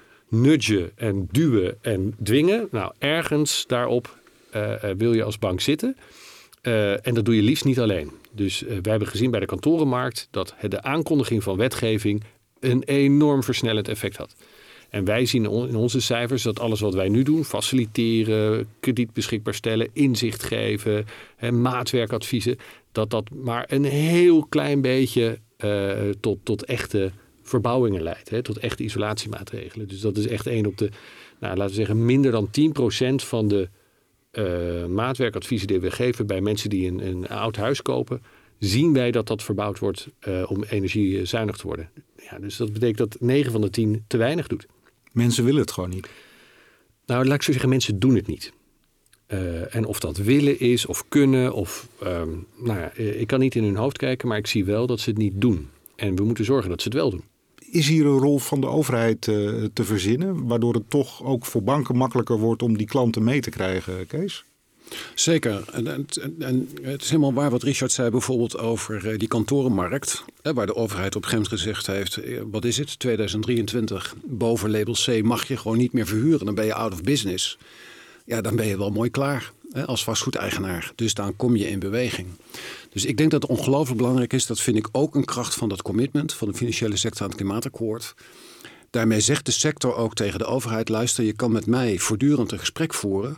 nudgen 0.41 0.91
en 0.95 1.27
duwen 1.31 1.77
en 1.81 2.15
dwingen. 2.23 2.67
Nou, 2.71 2.93
ergens 2.97 3.63
daarop 3.67 4.17
uh, 4.55 4.73
wil 4.97 5.13
je 5.13 5.23
als 5.23 5.39
bank 5.39 5.61
zitten. 5.61 5.97
Uh, 6.61 7.07
en 7.07 7.13
dat 7.13 7.25
doe 7.25 7.35
je 7.35 7.41
liefst 7.41 7.65
niet 7.65 7.79
alleen. 7.79 8.11
Dus 8.31 8.59
we 8.59 8.89
hebben 8.89 9.07
gezien 9.07 9.31
bij 9.31 9.39
de 9.39 9.45
kantorenmarkt 9.45 10.27
dat 10.31 10.55
de 10.67 10.81
aankondiging 10.81 11.43
van 11.43 11.57
wetgeving 11.57 12.23
een 12.59 12.83
enorm 12.83 13.43
versnellend 13.43 13.87
effect 13.87 14.17
had. 14.17 14.35
En 14.89 15.05
wij 15.05 15.25
zien 15.25 15.43
in 15.43 15.75
onze 15.75 16.01
cijfers 16.01 16.43
dat 16.43 16.59
alles 16.59 16.79
wat 16.79 16.93
wij 16.93 17.09
nu 17.09 17.23
doen, 17.23 17.45
faciliteren, 17.45 18.67
krediet 18.79 19.13
beschikbaar 19.13 19.53
stellen, 19.53 19.89
inzicht 19.93 20.43
geven, 20.43 21.05
hè, 21.35 21.51
maatwerkadviezen, 21.51 22.57
dat 22.91 23.09
dat 23.09 23.29
maar 23.29 23.65
een 23.67 23.83
heel 23.83 24.45
klein 24.45 24.81
beetje 24.81 25.39
tot, 26.19 26.37
tot 26.43 26.65
echte 26.65 27.11
verbouwingen 27.45 28.03
leidt. 28.03 28.29
Hè, 28.29 28.41
tot 28.41 28.57
echte 28.57 28.83
isolatiemaatregelen. 28.83 29.87
Dus 29.87 29.99
dat 29.99 30.17
is 30.17 30.27
echt 30.27 30.47
één 30.47 30.65
op 30.65 30.77
de, 30.77 30.89
nou, 31.39 31.55
laten 31.55 31.69
we 31.69 31.77
zeggen, 31.77 32.05
minder 32.05 32.31
dan 32.31 32.47
10% 32.47 33.15
van 33.15 33.47
de 33.47 33.69
uh, 34.31 34.85
maatwerkadviezen 34.85 35.67
die 35.67 35.79
we 35.79 35.91
geven 35.91 36.27
bij 36.27 36.41
mensen 36.41 36.69
die 36.69 36.87
een, 36.87 37.07
een 37.07 37.27
oud 37.27 37.55
huis 37.55 37.81
kopen, 37.81 38.21
zien 38.59 38.93
wij 38.93 39.11
dat 39.11 39.27
dat 39.27 39.43
verbouwd 39.43 39.79
wordt 39.79 40.07
uh, 40.27 40.51
om 40.51 40.63
energiezuinig 40.63 41.57
te 41.57 41.67
worden. 41.67 41.89
Ja, 42.29 42.39
dus 42.39 42.57
dat 42.57 42.73
betekent 42.73 42.97
dat 42.97 43.17
9 43.21 43.51
van 43.51 43.61
de 43.61 43.69
10 43.69 44.03
te 44.07 44.17
weinig 44.17 44.47
doet. 44.47 44.65
Mensen 45.11 45.43
willen 45.43 45.61
het 45.61 45.71
gewoon 45.71 45.89
niet. 45.89 46.09
Nou, 47.05 47.25
laat 47.25 47.35
ik 47.35 47.41
zo 47.41 47.51
zeggen, 47.51 47.69
mensen 47.69 47.99
doen 47.99 48.15
het 48.15 48.27
niet. 48.27 48.53
Uh, 49.27 49.75
en 49.75 49.85
of 49.85 49.99
dat 49.99 50.17
willen 50.17 50.59
is 50.59 50.85
of 50.85 51.07
kunnen, 51.07 51.53
of 51.53 51.87
um, 52.03 52.47
nou 52.57 52.79
ja, 52.79 52.91
ik 52.93 53.27
kan 53.27 53.39
niet 53.39 53.55
in 53.55 53.63
hun 53.63 53.75
hoofd 53.75 53.97
kijken, 53.97 54.27
maar 54.27 54.37
ik 54.37 54.47
zie 54.47 54.65
wel 54.65 54.87
dat 54.87 54.99
ze 54.99 55.09
het 55.09 55.19
niet 55.19 55.41
doen. 55.41 55.69
En 55.95 56.15
we 56.15 56.23
moeten 56.23 56.45
zorgen 56.45 56.69
dat 56.69 56.81
ze 56.81 56.87
het 56.87 56.97
wel 56.97 57.09
doen. 57.09 57.23
Is 57.75 57.87
hier 57.87 58.05
een 58.05 58.19
rol 58.19 58.39
van 58.39 58.61
de 58.61 58.67
overheid 58.67 59.27
uh, 59.27 59.63
te 59.73 59.83
verzinnen, 59.83 60.47
waardoor 60.47 60.73
het 60.73 60.89
toch 60.89 61.23
ook 61.23 61.45
voor 61.45 61.63
banken 61.63 61.95
makkelijker 61.95 62.37
wordt 62.37 62.61
om 62.61 62.77
die 62.77 62.87
klanten 62.87 63.23
mee 63.23 63.41
te 63.41 63.49
krijgen, 63.49 64.07
Kees? 64.07 64.43
Zeker. 65.15 65.63
En, 65.71 66.07
en, 66.39 66.69
het 66.81 67.01
is 67.01 67.09
helemaal 67.09 67.33
waar 67.33 67.49
wat 67.49 67.63
Richard 67.63 67.91
zei 67.91 68.09
bijvoorbeeld 68.09 68.57
over 68.57 69.05
uh, 69.05 69.17
die 69.17 69.27
kantorenmarkt. 69.27 70.23
Waar 70.41 70.65
de 70.65 70.75
overheid 70.75 71.15
op 71.15 71.23
gegeven 71.23 71.47
gezegd 71.47 71.87
heeft, 71.87 72.19
wat 72.51 72.65
is 72.65 72.77
het, 72.77 72.99
2023, 72.99 74.15
boven 74.23 74.71
label 74.71 74.95
C 75.05 75.23
mag 75.23 75.47
je 75.47 75.57
gewoon 75.57 75.77
niet 75.77 75.93
meer 75.93 76.07
verhuren. 76.07 76.45
Dan 76.45 76.55
ben 76.55 76.65
je 76.65 76.73
out 76.73 76.93
of 76.93 77.03
business. 77.03 77.57
Ja, 78.25 78.41
dan 78.41 78.55
ben 78.55 78.67
je 78.67 78.77
wel 78.77 78.91
mooi 78.91 79.09
klaar 79.09 79.53
als 79.85 80.03
vastgoedeigenaar. 80.03 80.91
Dus 80.95 81.13
dan 81.13 81.35
kom 81.35 81.55
je 81.55 81.69
in 81.69 81.79
beweging. 81.79 82.27
Dus 82.95 83.05
ik 83.05 83.17
denk 83.17 83.31
dat 83.31 83.41
het 83.41 83.51
ongelooflijk 83.51 83.97
belangrijk 83.97 84.33
is. 84.33 84.45
Dat 84.45 84.61
vind 84.61 84.77
ik 84.77 84.87
ook 84.91 85.15
een 85.15 85.25
kracht 85.25 85.55
van 85.55 85.69
dat 85.69 85.81
commitment 85.81 86.33
van 86.33 86.47
de 86.47 86.53
financiële 86.53 86.95
sector 86.95 87.21
aan 87.21 87.27
het 87.27 87.37
klimaatakkoord. 87.37 88.15
Daarmee 88.89 89.19
zegt 89.19 89.45
de 89.45 89.51
sector 89.51 89.95
ook 89.95 90.13
tegen 90.13 90.39
de 90.39 90.45
overheid: 90.45 90.89
luister, 90.89 91.23
je 91.23 91.33
kan 91.33 91.51
met 91.51 91.65
mij 91.65 91.97
voortdurend 91.97 92.51
een 92.51 92.59
gesprek 92.59 92.93
voeren. 92.93 93.37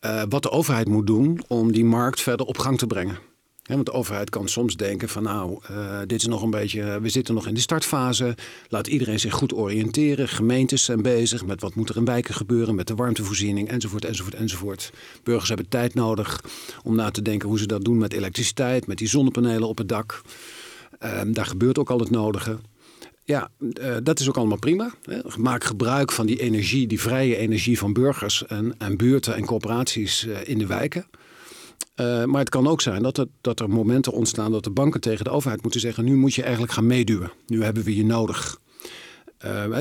Uh, 0.00 0.22
wat 0.28 0.42
de 0.42 0.50
overheid 0.50 0.88
moet 0.88 1.06
doen 1.06 1.42
om 1.48 1.72
die 1.72 1.84
markt 1.84 2.20
verder 2.20 2.46
op 2.46 2.58
gang 2.58 2.78
te 2.78 2.86
brengen. 2.86 3.18
Want 3.74 3.86
de 3.86 3.92
overheid 3.92 4.30
kan 4.30 4.48
soms 4.48 4.76
denken 4.76 5.08
van 5.08 5.22
nou, 5.22 5.58
uh, 5.70 5.98
dit 6.06 6.20
is 6.20 6.26
nog 6.26 6.42
een 6.42 6.50
beetje, 6.50 7.00
we 7.00 7.08
zitten 7.08 7.34
nog 7.34 7.46
in 7.46 7.54
de 7.54 7.60
startfase. 7.60 8.34
Laat 8.68 8.86
iedereen 8.86 9.20
zich 9.20 9.34
goed 9.34 9.54
oriënteren. 9.54 10.28
Gemeentes 10.28 10.84
zijn 10.84 11.02
bezig 11.02 11.44
met 11.44 11.60
wat 11.60 11.74
moet 11.74 11.88
er 11.88 11.96
in 11.96 12.04
wijken 12.04 12.34
gebeuren, 12.34 12.74
met 12.74 12.86
de 12.86 12.94
warmtevoorziening 12.94 13.68
enzovoort, 13.68 14.04
enzovoort, 14.04 14.34
enzovoort. 14.34 14.92
Burgers 15.22 15.48
hebben 15.48 15.68
tijd 15.68 15.94
nodig 15.94 16.40
om 16.82 16.94
na 16.94 17.10
te 17.10 17.22
denken 17.22 17.48
hoe 17.48 17.58
ze 17.58 17.66
dat 17.66 17.84
doen 17.84 17.98
met 17.98 18.12
elektriciteit, 18.12 18.86
met 18.86 18.98
die 18.98 19.08
zonnepanelen 19.08 19.68
op 19.68 19.78
het 19.78 19.88
dak. 19.88 20.22
Uh, 21.04 21.20
daar 21.26 21.46
gebeurt 21.46 21.78
ook 21.78 21.90
al 21.90 21.98
het 21.98 22.10
nodige. 22.10 22.58
Ja, 23.24 23.50
uh, 23.58 23.96
dat 24.02 24.20
is 24.20 24.28
ook 24.28 24.36
allemaal 24.36 24.58
prima. 24.58 24.94
Hè. 25.02 25.18
Maak 25.36 25.64
gebruik 25.64 26.12
van 26.12 26.26
die 26.26 26.40
energie, 26.40 26.86
die 26.86 27.00
vrije 27.00 27.36
energie 27.36 27.78
van 27.78 27.92
burgers 27.92 28.46
en, 28.46 28.74
en 28.78 28.96
buurten 28.96 29.34
en 29.34 29.44
corporaties 29.44 30.26
uh, 30.26 30.36
in 30.44 30.58
de 30.58 30.66
wijken. 30.66 31.06
Uh, 31.96 32.24
maar 32.24 32.40
het 32.40 32.48
kan 32.48 32.66
ook 32.66 32.80
zijn 32.80 33.02
dat 33.02 33.18
er, 33.18 33.26
dat 33.40 33.60
er 33.60 33.70
momenten 33.70 34.12
ontstaan 34.12 34.52
dat 34.52 34.64
de 34.64 34.70
banken 34.70 35.00
tegen 35.00 35.24
de 35.24 35.30
overheid 35.30 35.62
moeten 35.62 35.80
zeggen: 35.80 36.04
nu 36.04 36.16
moet 36.16 36.34
je 36.34 36.42
eigenlijk 36.42 36.72
gaan 36.72 36.86
meeduwen. 36.86 37.32
Nu 37.46 37.62
hebben 37.62 37.84
we 37.84 37.96
je 37.96 38.04
nodig. 38.04 38.60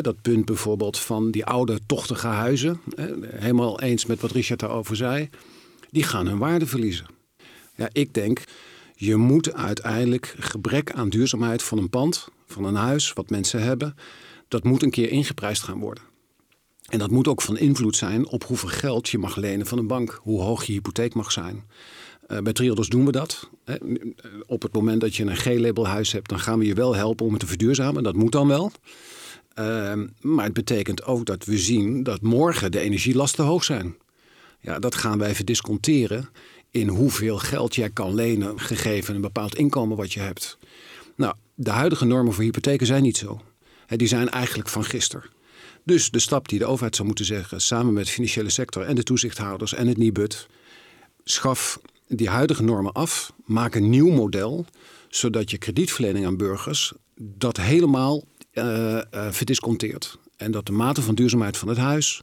dat 0.02 0.22
punt 0.22 0.46
bijvoorbeeld 0.46 1.00
van 1.00 1.32
die 1.32 1.46
oude 1.46 1.80
tochtige 1.86 2.28
huizen, 2.28 2.82
helemaal 3.26 3.80
eens 3.82 4.06
met 4.06 4.22
wat 4.22 4.32
Richard 4.32 4.60
daarover 4.60 4.96
zei, 4.96 5.30
die 5.90 6.04
gaan 6.04 6.28
hun 6.28 6.38
waarde 6.38 6.66
verliezen. 6.68 7.06
Ja, 7.76 7.90
ik 7.92 8.14
denk, 8.14 8.44
je 8.96 9.16
moet 9.16 9.54
uiteindelijk 9.54 10.36
gebrek 10.40 10.92
aan 10.92 11.10
duurzaamheid 11.10 11.64
van 11.64 11.78
een 11.78 11.90
pand, 11.90 12.28
van 12.48 12.64
een 12.64 12.76
huis, 12.76 13.14
wat 13.14 13.30
mensen 13.30 13.64
hebben, 13.64 13.96
dat 14.48 14.64
moet 14.64 14.84
een 14.84 14.90
keer 14.90 15.10
ingeprijsd 15.10 15.64
gaan 15.64 15.80
worden. 15.80 16.04
En 16.88 17.00
dat 17.00 17.12
moet 17.12 17.28
ook 17.28 17.42
van 17.42 17.58
invloed 17.58 17.96
zijn 17.96 18.28
op 18.28 18.44
hoeveel 18.44 18.70
geld 18.70 19.10
je 19.10 19.18
mag 19.18 19.36
lenen 19.36 19.66
van 19.66 19.78
een 19.78 19.88
bank, 19.88 20.20
hoe 20.22 20.42
hoog 20.42 20.64
je 20.64 20.74
hypotheek 20.74 21.14
mag 21.14 21.32
zijn. 21.32 21.64
Uh, 22.32 22.38
bij 22.40 22.54
Triodos 22.54 22.88
doen 22.88 23.06
we 23.06 23.12
dat. 23.12 23.50
Hè. 23.66 23.76
Op 24.46 24.62
het 24.62 24.74
moment 24.74 25.02
dat 25.02 25.16
je 25.16 25.24
een 25.24 25.36
G-label 25.36 25.88
huis 25.88 26.12
hebt, 26.12 26.30
dan 26.30 26.40
gaan 26.40 26.60
we 26.60 26.66
je 26.66 26.74
wel 26.74 26.96
helpen 26.96 27.26
om 27.26 27.32
het 27.32 27.42
te 27.42 27.48
verduurzamen. 27.48 28.04
Dat 28.04 28.16
moet 28.16 28.32
dan 28.32 28.48
wel. 28.48 28.72
Uh, 29.60 29.94
maar 30.22 30.46
het 30.46 30.54
betekent 30.54 31.04
ook 31.04 31.26
dat 31.26 31.46
we 31.46 31.58
zien 31.58 32.04
dat 32.04 32.22
morgen 32.22 32.72
de 32.72 32.80
energielasten 32.80 33.46
hoog 33.46 33.64
zijn. 33.64 33.96
Ja, 34.60 34.80
dat 34.80 34.96
gaan 34.96 35.18
wij 35.18 35.30
even 35.30 35.46
disconteren 35.46 36.30
in 36.70 36.88
hoeveel 36.88 37.38
geld 37.38 37.76
jij 37.76 37.90
kan 37.90 38.16
lenen, 38.16 38.60
gegeven 38.60 39.16
een 39.16 39.22
bepaald 39.22 39.56
inkomen 39.56 39.98
wat 39.98 40.14
je 40.14 40.20
hebt. 40.20 40.58
Nou, 41.16 41.34
de 41.56 41.70
huidige 41.70 42.06
normen 42.06 42.34
voor 42.34 42.44
hypotheken 42.44 42.88
zijn 42.88 43.04
niet 43.04 43.18
zo. 43.18 43.42
Die 43.88 44.08
zijn 44.08 44.30
eigenlijk 44.30 44.70
van 44.70 44.84
gisteren. 44.84 45.30
Dus 45.84 46.12
de 46.12 46.20
stap 46.20 46.48
die 46.48 46.60
de 46.60 46.66
overheid 46.66 46.96
zou 46.96 47.08
moeten 47.08 47.26
zeggen, 47.26 47.62
samen 47.62 47.94
met 47.94 48.06
de 48.06 48.12
financiële 48.12 48.50
sector 48.50 48.84
en 48.84 48.96
de 48.96 49.04
toezichthouders 49.04 49.74
en 49.74 49.88
het 49.88 49.98
NIBUD, 49.98 50.48
schaf 51.24 51.80
die 52.16 52.30
huidige 52.30 52.64
normen 52.64 52.92
af, 52.92 53.34
maak 53.46 53.76
een 53.76 53.90
nieuw 53.90 54.12
model, 54.12 54.66
zodat 55.10 55.52
je 55.52 55.58
kredietverlening 55.58 56.26
aan 56.26 56.38
burgers 56.38 56.94
dat 57.16 57.58
helemaal 57.58 58.24
uh, 58.54 59.00
verdisconteert. 59.30 60.18
En 60.38 60.52
dat 60.52 60.66
de 60.66 60.72
mate 60.72 61.02
van 61.02 61.16
duurzaamheid 61.16 61.58
van 61.58 61.68
het 61.68 61.78
huis 61.78 62.22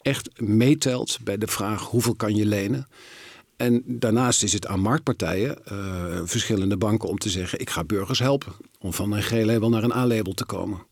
echt 0.00 0.40
meetelt 0.40 1.18
bij 1.24 1.38
de 1.38 1.46
vraag 1.46 1.82
hoeveel 1.82 2.14
kan 2.14 2.36
je 2.36 2.46
lenen. 2.46 2.86
En 3.56 3.82
daarnaast 3.86 4.42
is 4.42 4.52
het 4.52 4.66
aan 4.66 4.80
marktpartijen, 4.80 5.58
uh, 5.72 6.20
verschillende 6.24 6.76
banken, 6.76 7.08
om 7.08 7.18
te 7.18 7.30
zeggen: 7.30 7.60
ik 7.60 7.70
ga 7.70 7.84
burgers 7.84 8.18
helpen 8.18 8.52
om 8.78 8.92
van 8.92 9.12
een 9.12 9.22
G-label 9.22 9.68
naar 9.68 9.82
een 9.82 9.94
A-label 9.94 10.32
te 10.32 10.44
komen. 10.44 10.86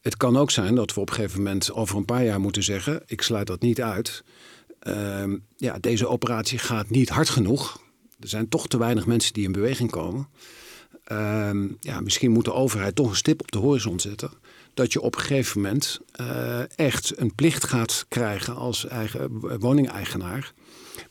Het 0.00 0.16
kan 0.16 0.36
ook 0.36 0.50
zijn 0.50 0.74
dat 0.74 0.94
we 0.94 1.00
op 1.00 1.08
een 1.08 1.14
gegeven 1.14 1.42
moment 1.42 1.72
over 1.72 1.96
een 1.96 2.04
paar 2.04 2.24
jaar 2.24 2.40
moeten 2.40 2.62
zeggen: 2.62 3.02
ik 3.06 3.22
sluit 3.22 3.46
dat 3.46 3.60
niet 3.60 3.82
uit. 3.82 4.24
Uh, 4.88 5.34
ja, 5.56 5.78
deze 5.78 6.08
operatie 6.08 6.58
gaat 6.58 6.90
niet 6.90 7.08
hard 7.08 7.28
genoeg. 7.28 7.80
Er 8.20 8.28
zijn 8.28 8.48
toch 8.48 8.68
te 8.68 8.78
weinig 8.78 9.06
mensen 9.06 9.32
die 9.32 9.44
in 9.44 9.52
beweging 9.52 9.90
komen. 9.90 10.28
Uh, 11.12 11.50
ja, 11.80 12.00
misschien 12.00 12.30
moet 12.30 12.44
de 12.44 12.52
overheid 12.52 12.94
toch 12.94 13.10
een 13.10 13.16
stip 13.16 13.40
op 13.40 13.52
de 13.52 13.58
horizon 13.58 14.00
zetten. 14.00 14.30
Dat 14.74 14.92
je 14.92 15.00
op 15.00 15.14
een 15.14 15.20
gegeven 15.20 15.60
moment 15.60 16.00
uh, 16.20 16.78
echt 16.78 17.12
een 17.18 17.34
plicht 17.34 17.64
gaat 17.64 18.06
krijgen 18.08 18.56
als 18.56 18.86
eigen 18.86 19.58
woningeigenaar 19.60 20.52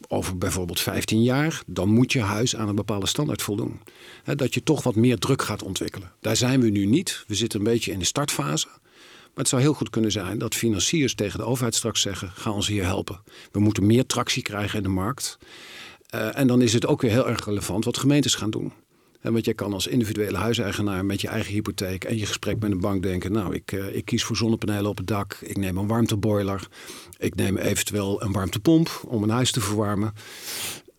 over 0.08 0.38
bijvoorbeeld 0.38 0.80
15 0.80 1.24
jaar, 1.24 1.62
dan 1.66 1.90
moet 1.90 2.12
je 2.12 2.22
huis 2.22 2.56
aan 2.56 2.68
een 2.68 2.76
bepaalde 2.76 3.08
standaard 3.08 3.42
voldoen. 3.42 3.80
dat 4.36 4.54
je 4.54 4.64
toch 4.64 4.84
wat 4.84 4.96
meer 4.96 5.18
druk 5.18 5.42
gaat 5.42 5.64
ontwikkelen. 5.64 6.12
Daar 6.20 6.36
zijn 6.36 6.62
we 6.62 6.70
nu 6.70 6.86
niet. 6.86 7.24
We 7.28 7.36
zitten 7.36 7.60
een 7.60 7.66
beetje 7.66 7.92
in 7.92 8.00
de 8.00 8.06
startfase. 8.06 8.68
Maar 9.38 9.46
het 9.46 9.56
zou 9.56 9.66
heel 9.66 9.78
goed 9.78 9.90
kunnen 9.90 10.12
zijn 10.12 10.38
dat 10.38 10.56
financiers 10.56 11.16
tegen 11.16 11.40
de 11.40 11.46
overheid 11.46 11.76
straks 11.76 12.02
zeggen: 12.02 12.32
ga 12.34 12.52
ons 12.52 12.68
hier 12.68 12.84
helpen. 12.84 13.22
We 13.52 13.60
moeten 13.60 13.86
meer 13.86 14.06
tractie 14.06 14.42
krijgen 14.42 14.78
in 14.78 14.84
de 14.84 14.90
markt. 14.90 15.38
Uh, 16.16 16.38
en 16.38 16.48
dan 16.48 16.62
is 16.62 16.74
het 16.74 16.86
ook 16.86 17.02
weer 17.02 17.12
heel 17.12 17.30
erg 17.30 17.46
relevant 17.46 17.86
wat 17.86 17.98
gemeentes 17.98 18.36
gaan 18.36 18.50
doen. 18.50 18.74
En 19.22 19.34
want 19.34 19.46
je 19.46 19.54
kan 19.54 19.74
als 19.74 19.88
individuele 19.88 20.38
huiseigenaar 20.38 21.06
met 21.06 21.22
je 21.22 21.28
eigen 21.28 21.54
hypotheek 21.54 22.04
en 22.04 22.18
je 22.18 22.26
gesprek 22.26 22.60
met 22.60 22.72
een 22.72 22.80
bank 22.80 23.04
denken: 23.04 23.32
Nou, 23.32 23.56
ik, 23.56 23.72
uh, 23.72 23.96
ik 23.96 24.06
kies 24.06 24.24
voor 24.24 24.36
zonnepanelen 24.36 24.90
op 24.90 24.98
het 24.98 25.08
dak, 25.08 25.38
ik 25.42 25.58
neem 25.58 25.78
een 25.78 25.88
warmteboiler, 25.88 26.68
ik 27.18 27.36
neem 27.36 27.58
eventueel 27.58 28.24
een 28.24 28.32
warmtepomp 28.32 29.02
om 29.08 29.24
een 29.24 29.30
huis 29.30 29.52
te 29.52 29.62
verwarmen. 29.62 30.14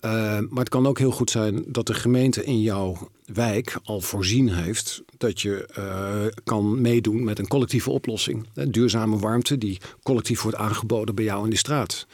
Uh, 0.00 0.10
maar 0.38 0.58
het 0.58 0.68
kan 0.68 0.86
ook 0.86 0.98
heel 0.98 1.10
goed 1.10 1.30
zijn 1.30 1.64
dat 1.66 1.86
de 1.86 1.94
gemeente 1.94 2.44
in 2.44 2.60
jouw 2.60 3.10
wijk 3.24 3.78
al 3.84 4.00
voorzien 4.00 4.52
heeft 4.52 5.02
dat 5.16 5.40
je 5.40 5.68
uh, 5.78 6.40
kan 6.44 6.80
meedoen 6.80 7.24
met 7.24 7.38
een 7.38 7.48
collectieve 7.48 7.90
oplossing. 7.90 8.46
Duurzame 8.54 9.18
warmte 9.18 9.58
die 9.58 9.80
collectief 10.02 10.42
wordt 10.42 10.58
aangeboden 10.58 11.14
bij 11.14 11.24
jou 11.24 11.44
in 11.44 11.50
de 11.50 11.56
straat. 11.56 12.06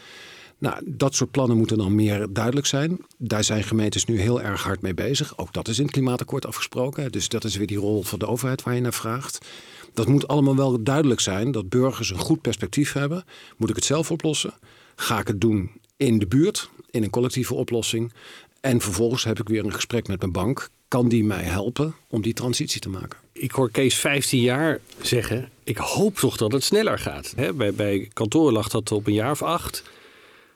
Nou, 0.59 0.83
dat 0.85 1.15
soort 1.15 1.31
plannen 1.31 1.57
moeten 1.57 1.79
dan 1.79 1.95
meer 1.95 2.27
duidelijk 2.31 2.67
zijn. 2.67 2.99
Daar 3.19 3.45
zijn 3.45 3.63
gemeentes 3.63 4.05
nu 4.05 4.21
heel 4.21 4.43
erg 4.43 4.63
hard 4.63 4.83
mee 4.83 4.95
bezig. 4.95 5.39
Ook 5.39 5.53
dat 5.53 5.69
is 5.69 5.79
in 5.79 5.85
het 5.85 5.93
klimaatakkoord 5.93 6.47
afgesproken. 6.47 7.13
Dus 7.13 7.29
dat 7.29 7.45
is 7.45 7.57
weer 7.57 7.67
die 7.67 7.79
rol 7.79 8.03
van 8.03 8.19
de 8.19 8.27
overheid 8.27 8.63
waar 8.63 8.75
je 8.75 8.81
naar 8.81 8.95
vraagt. 8.95 9.47
Dat 9.93 10.09
moet 10.09 10.29
allemaal 10.29 10.57
wel 10.57 10.83
duidelijk 10.83 11.21
zijn 11.21 11.53
dat 11.53 11.69
burgers 11.69 12.11
een 12.11 12.19
goed 12.19 12.41
perspectief 12.41 12.93
hebben. 12.93 13.25
Moet 13.57 13.71
ik 13.71 13.77
het 13.77 13.85
zelf 13.85 14.11
oplossen? 14.11 14.55
Ga 14.97 15.19
ik 15.19 15.27
het 15.27 15.41
doen 15.41 15.71
in 15.97 16.19
de 16.19 16.27
buurt, 16.27 16.71
in 16.95 17.03
een 17.03 17.11
collectieve 17.11 17.55
oplossing? 17.55 18.13
En 18.61 18.81
vervolgens 18.81 19.25
heb 19.25 19.41
ik 19.41 19.49
weer 19.49 19.65
een 19.65 19.73
gesprek 19.73 20.09
met 20.09 20.21
mijn 20.21 20.33
bank. 20.33 20.69
Kan 20.89 21.09
die 21.09 21.25
mij 21.25 21.43
helpen 21.43 21.95
om 22.09 22.23
die 22.23 22.33
transitie 22.33 22.81
te 22.81 22.89
maken? 22.89 23.19
Ik 23.33 23.51
hoor 23.51 23.71
Kees 23.71 23.95
15 23.95 24.41
jaar 24.41 24.81
zeggen: 25.03 25.51
Ik 25.65 25.77
hoop 25.77 26.17
toch 26.17 26.37
dat 26.37 26.53
het 26.53 26.65
sneller 26.65 26.99
gaat. 26.99 27.35
bij, 27.55 27.75
bij 27.75 28.11
kantoren 28.13 28.53
lag 28.53 28.69
dat 28.69 28.93
op 28.93 29.07
een 29.07 29.13
jaar 29.13 29.31
of 29.31 29.43
acht. 29.43 29.83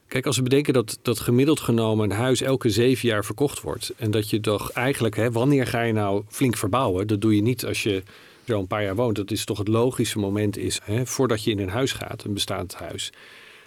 Kijk, 0.08 0.26
als 0.26 0.36
we 0.36 0.42
bedenken 0.42 0.72
dat, 0.72 0.98
dat 1.02 1.20
gemiddeld 1.20 1.60
genomen 1.60 2.10
een 2.10 2.16
huis 2.16 2.40
elke 2.40 2.70
zeven 2.70 3.08
jaar 3.08 3.24
verkocht 3.24 3.60
wordt. 3.60 3.92
En 3.96 4.10
dat 4.10 4.30
je 4.30 4.40
toch 4.40 4.70
eigenlijk, 4.70 5.28
wanneer 5.32 5.66
ga 5.66 5.82
je 5.82 5.92
nou 5.92 6.22
flink 6.28 6.56
verbouwen? 6.56 7.06
Dat 7.06 7.20
doe 7.20 7.34
je 7.34 7.42
niet 7.42 7.64
als 7.64 7.82
je 7.82 8.02
zo 8.46 8.58
een 8.58 8.66
paar 8.66 8.82
jaar 8.82 8.94
woont. 8.94 9.16
Dat 9.16 9.30
is 9.30 9.44
toch 9.44 9.58
het 9.58 9.68
logische 9.68 10.18
moment 10.18 10.56
is, 10.56 10.80
voordat 11.04 11.44
je 11.44 11.50
in 11.50 11.58
een 11.58 11.68
huis 11.68 11.92
gaat, 11.92 12.24
een 12.24 12.34
bestaand 12.34 12.74
huis. 12.74 13.12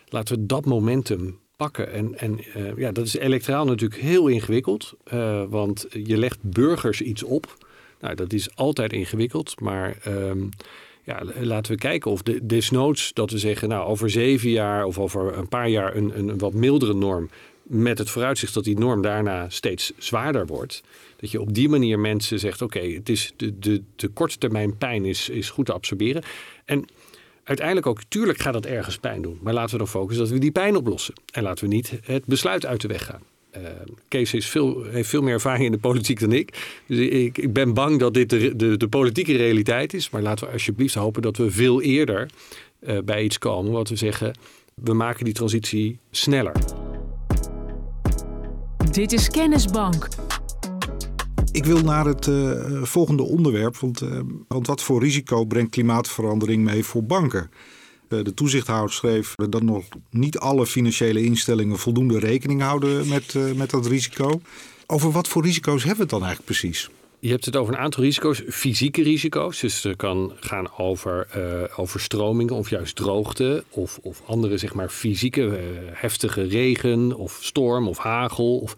Laten 0.07 0.35
we 0.35 0.45
dat 0.45 0.65
momentum 0.65 1.39
pakken. 1.61 1.91
En, 1.91 2.17
en 2.17 2.39
uh, 2.57 2.77
ja, 2.77 2.91
dat 2.91 3.05
is 3.05 3.17
elektraal 3.17 3.65
natuurlijk 3.65 4.01
heel 4.01 4.27
ingewikkeld. 4.27 4.93
Uh, 5.13 5.43
want 5.49 5.85
je 6.03 6.17
legt 6.17 6.37
burgers 6.41 7.01
iets 7.01 7.23
op. 7.23 7.57
Nou, 7.99 8.15
dat 8.15 8.33
is 8.33 8.55
altijd 8.55 8.93
ingewikkeld. 8.93 9.59
Maar 9.59 9.97
um, 10.07 10.49
ja, 11.03 11.21
laten 11.39 11.71
we 11.71 11.77
kijken 11.77 12.11
of 12.11 12.21
de, 12.21 12.45
desnoods 12.45 13.13
dat 13.13 13.31
we 13.31 13.37
zeggen, 13.37 13.69
nou, 13.69 13.87
over 13.87 14.09
zeven 14.09 14.49
jaar 14.49 14.85
of 14.85 14.99
over 14.99 15.37
een 15.37 15.47
paar 15.47 15.69
jaar 15.69 15.95
een, 15.95 16.17
een 16.17 16.37
wat 16.37 16.53
mildere 16.53 16.93
norm. 16.93 17.29
Met 17.63 17.97
het 17.97 18.09
vooruitzicht 18.09 18.53
dat 18.53 18.63
die 18.63 18.79
norm 18.79 19.01
daarna 19.01 19.49
steeds 19.49 19.91
zwaarder 19.97 20.45
wordt. 20.45 20.83
Dat 21.15 21.31
je 21.31 21.41
op 21.41 21.53
die 21.53 21.69
manier 21.69 21.99
mensen 21.99 22.39
zegt: 22.39 22.61
oké, 22.61 22.79
het 22.79 23.09
is 23.09 23.33
de, 23.35 23.59
de, 23.59 23.81
de 23.95 24.07
korte 24.07 24.37
termijn 24.37 24.77
pijn 24.77 25.05
is, 25.05 25.29
is 25.29 25.49
goed 25.49 25.65
te 25.65 25.73
absorberen. 25.73 26.23
En 26.65 26.85
uiteindelijk 27.43 27.87
ook, 27.87 28.01
tuurlijk 28.07 28.39
gaat 28.39 28.53
dat 28.53 28.65
ergens 28.65 28.97
pijn 28.97 29.21
doen. 29.21 29.39
Maar 29.41 29.53
laten 29.53 29.71
we 29.71 29.77
dan 29.77 29.87
focussen 29.87 30.23
dat 30.23 30.33
we 30.33 30.39
die 30.39 30.51
pijn 30.51 30.75
oplossen. 30.75 31.13
En 31.33 31.43
laten 31.43 31.69
we 31.69 31.73
niet 31.73 31.93
het 32.03 32.25
besluit 32.25 32.65
uit 32.65 32.81
de 32.81 32.87
weg 32.87 33.05
gaan. 33.05 33.21
Uh, 33.57 33.63
Kees 34.07 34.45
veel, 34.45 34.83
heeft 34.83 35.09
veel 35.09 35.21
meer 35.21 35.33
ervaring 35.33 35.65
in 35.65 35.71
de 35.71 35.77
politiek 35.77 36.19
dan 36.19 36.31
ik. 36.31 36.79
Dus 36.85 36.97
ik, 36.97 37.37
ik 37.37 37.53
ben 37.53 37.73
bang 37.73 37.99
dat 37.99 38.13
dit 38.13 38.29
de, 38.29 38.55
de, 38.55 38.77
de, 38.77 38.87
politieke 38.87 39.35
realiteit 39.35 39.93
is. 39.93 40.09
Maar 40.09 40.21
laten 40.21 40.45
we 40.47 40.53
alsjeblieft 40.53 40.93
hopen 40.93 41.21
dat 41.21 41.37
we 41.37 41.51
veel 41.51 41.81
eerder 41.81 42.29
uh, 42.79 42.97
bij 43.05 43.23
iets 43.23 43.37
komen. 43.37 43.71
Wat 43.71 43.89
we 43.89 43.95
zeggen, 43.95 44.35
we 44.73 44.93
maken 44.93 45.25
die 45.25 45.33
transitie 45.33 45.99
sneller. 46.11 46.55
Dit 48.91 49.11
is 49.11 49.29
Kennisbank. 49.29 50.07
Ik 51.51 51.65
wil 51.65 51.81
naar 51.81 52.05
het 52.05 52.27
uh, 52.27 52.83
volgende 52.83 53.23
onderwerp. 53.23 53.77
Want, 53.77 54.01
want 54.47 54.67
wat 54.67 54.83
voor 54.83 55.03
risico 55.03 55.45
brengt 55.45 55.71
klimaatverandering 55.71 56.63
mee 56.63 56.83
voor 56.83 57.03
banken? 57.03 57.51
De 58.07 58.33
toezichthouder 58.33 58.93
schreef 58.93 59.35
dat 59.35 59.61
nog 59.61 59.85
niet 60.09 60.37
alle 60.37 60.65
financiële 60.65 61.23
instellingen 61.23 61.77
voldoende 61.77 62.19
rekening 62.19 62.61
houden 62.61 63.07
met, 63.07 63.35
met 63.55 63.69
dat 63.69 63.87
risico. 63.87 64.41
Over 64.87 65.11
wat 65.11 65.27
voor 65.27 65.43
risico's 65.43 65.83
hebben 65.83 65.95
we 65.95 66.01
het 66.01 66.11
dan 66.11 66.23
eigenlijk 66.23 66.51
precies? 66.59 66.89
Je 67.19 67.29
hebt 67.29 67.45
het 67.45 67.55
over 67.55 67.73
een 67.73 67.79
aantal 67.79 68.03
risico's, 68.03 68.41
fysieke 68.49 69.03
risico's. 69.03 69.59
Dus 69.59 69.83
het 69.83 69.95
kan 69.95 70.33
gaan 70.39 70.77
over 70.77 71.27
overstromingen 71.75 72.55
of 72.55 72.69
juist 72.69 72.95
droogte. 72.95 73.63
Of, 73.69 73.99
of 74.01 74.21
andere, 74.25 74.57
zeg 74.57 74.73
maar, 74.73 74.89
fysieke, 74.89 75.59
heftige 75.91 76.43
regen 76.43 77.15
of 77.15 77.37
storm 77.41 77.87
of 77.87 77.97
hagel. 77.97 78.57
Of 78.57 78.75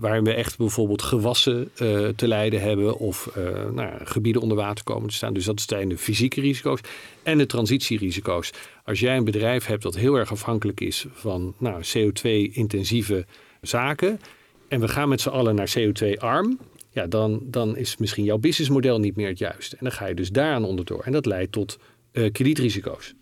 Waarin 0.00 0.24
we 0.24 0.34
echt 0.34 0.58
bijvoorbeeld 0.58 1.02
gewassen 1.02 1.70
uh, 1.82 2.08
te 2.08 2.28
lijden 2.28 2.60
hebben 2.60 2.98
of 2.98 3.30
uh, 3.38 3.70
nou 3.70 4.04
gebieden 4.04 4.42
onder 4.42 4.56
water 4.56 4.84
komen 4.84 5.08
te 5.08 5.14
staan. 5.14 5.34
Dus 5.34 5.44
dat 5.44 5.60
zijn 5.60 5.88
de 5.88 5.98
fysieke 5.98 6.40
risico's 6.40 6.80
en 7.22 7.38
de 7.38 7.46
transitierisico's. 7.46 8.52
Als 8.84 9.00
jij 9.00 9.16
een 9.16 9.24
bedrijf 9.24 9.66
hebt 9.66 9.82
dat 9.82 9.96
heel 9.96 10.14
erg 10.14 10.30
afhankelijk 10.30 10.80
is 10.80 11.06
van 11.12 11.54
nou, 11.58 11.82
CO2-intensieve 11.82 13.26
zaken 13.60 14.20
en 14.68 14.80
we 14.80 14.88
gaan 14.88 15.08
met 15.08 15.20
z'n 15.20 15.28
allen 15.28 15.54
naar 15.54 15.74
CO2-arm, 15.78 16.58
ja, 16.90 17.06
dan, 17.06 17.40
dan 17.42 17.76
is 17.76 17.96
misschien 17.96 18.24
jouw 18.24 18.38
businessmodel 18.38 18.98
niet 18.98 19.16
meer 19.16 19.28
het 19.28 19.38
juiste. 19.38 19.76
En 19.76 19.84
dan 19.84 19.92
ga 19.92 20.06
je 20.06 20.14
dus 20.14 20.30
daaraan 20.30 20.64
onderdoor. 20.64 21.02
En 21.02 21.12
dat 21.12 21.26
leidt 21.26 21.52
tot 21.52 21.78
uh, 22.12 22.32
kredietrisico's 22.32 23.14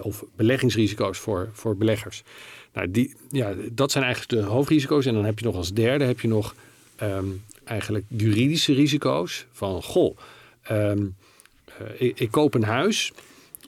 of 0.00 0.24
beleggingsrisico's 0.36 1.18
voor, 1.18 1.48
voor 1.52 1.76
beleggers. 1.76 2.22
Nou, 2.72 2.90
die, 2.90 3.14
ja, 3.30 3.54
dat 3.72 3.92
zijn 3.92 4.04
eigenlijk 4.04 4.42
de 4.42 4.48
hoofdrisico's. 4.48 5.06
En 5.06 5.14
dan 5.14 5.24
heb 5.24 5.38
je 5.38 5.44
nog 5.44 5.56
als 5.56 5.72
derde 5.72 6.04
heb 6.04 6.20
je 6.20 6.28
nog 6.28 6.54
um, 7.02 7.42
eigenlijk 7.64 8.04
juridische 8.08 8.72
risico's. 8.72 9.46
Van 9.52 9.82
goh, 9.82 10.16
um, 10.70 11.14
uh, 12.00 12.12
ik, 12.14 12.30
koop 12.30 12.54
een 12.54 12.64
huis. 12.64 13.12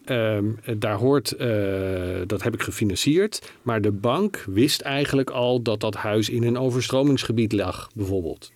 Um, 0.07 0.59
daar 0.77 0.97
hoort, 0.97 1.35
uh, 1.39 2.21
dat 2.27 2.43
heb 2.43 2.55
ik 2.55 2.63
gefinancierd. 2.63 3.53
Maar 3.63 3.81
de 3.81 3.93
bank 3.93 4.45
wist 4.47 4.81
eigenlijk 4.81 5.31
al 5.31 5.63
dat 5.63 5.81
dat 5.81 5.95
huis 5.95 6.29
in 6.29 6.43
een 6.43 6.59
overstromingsgebied 6.59 7.53
lag, 7.53 7.91
bijvoorbeeld. 7.95 8.53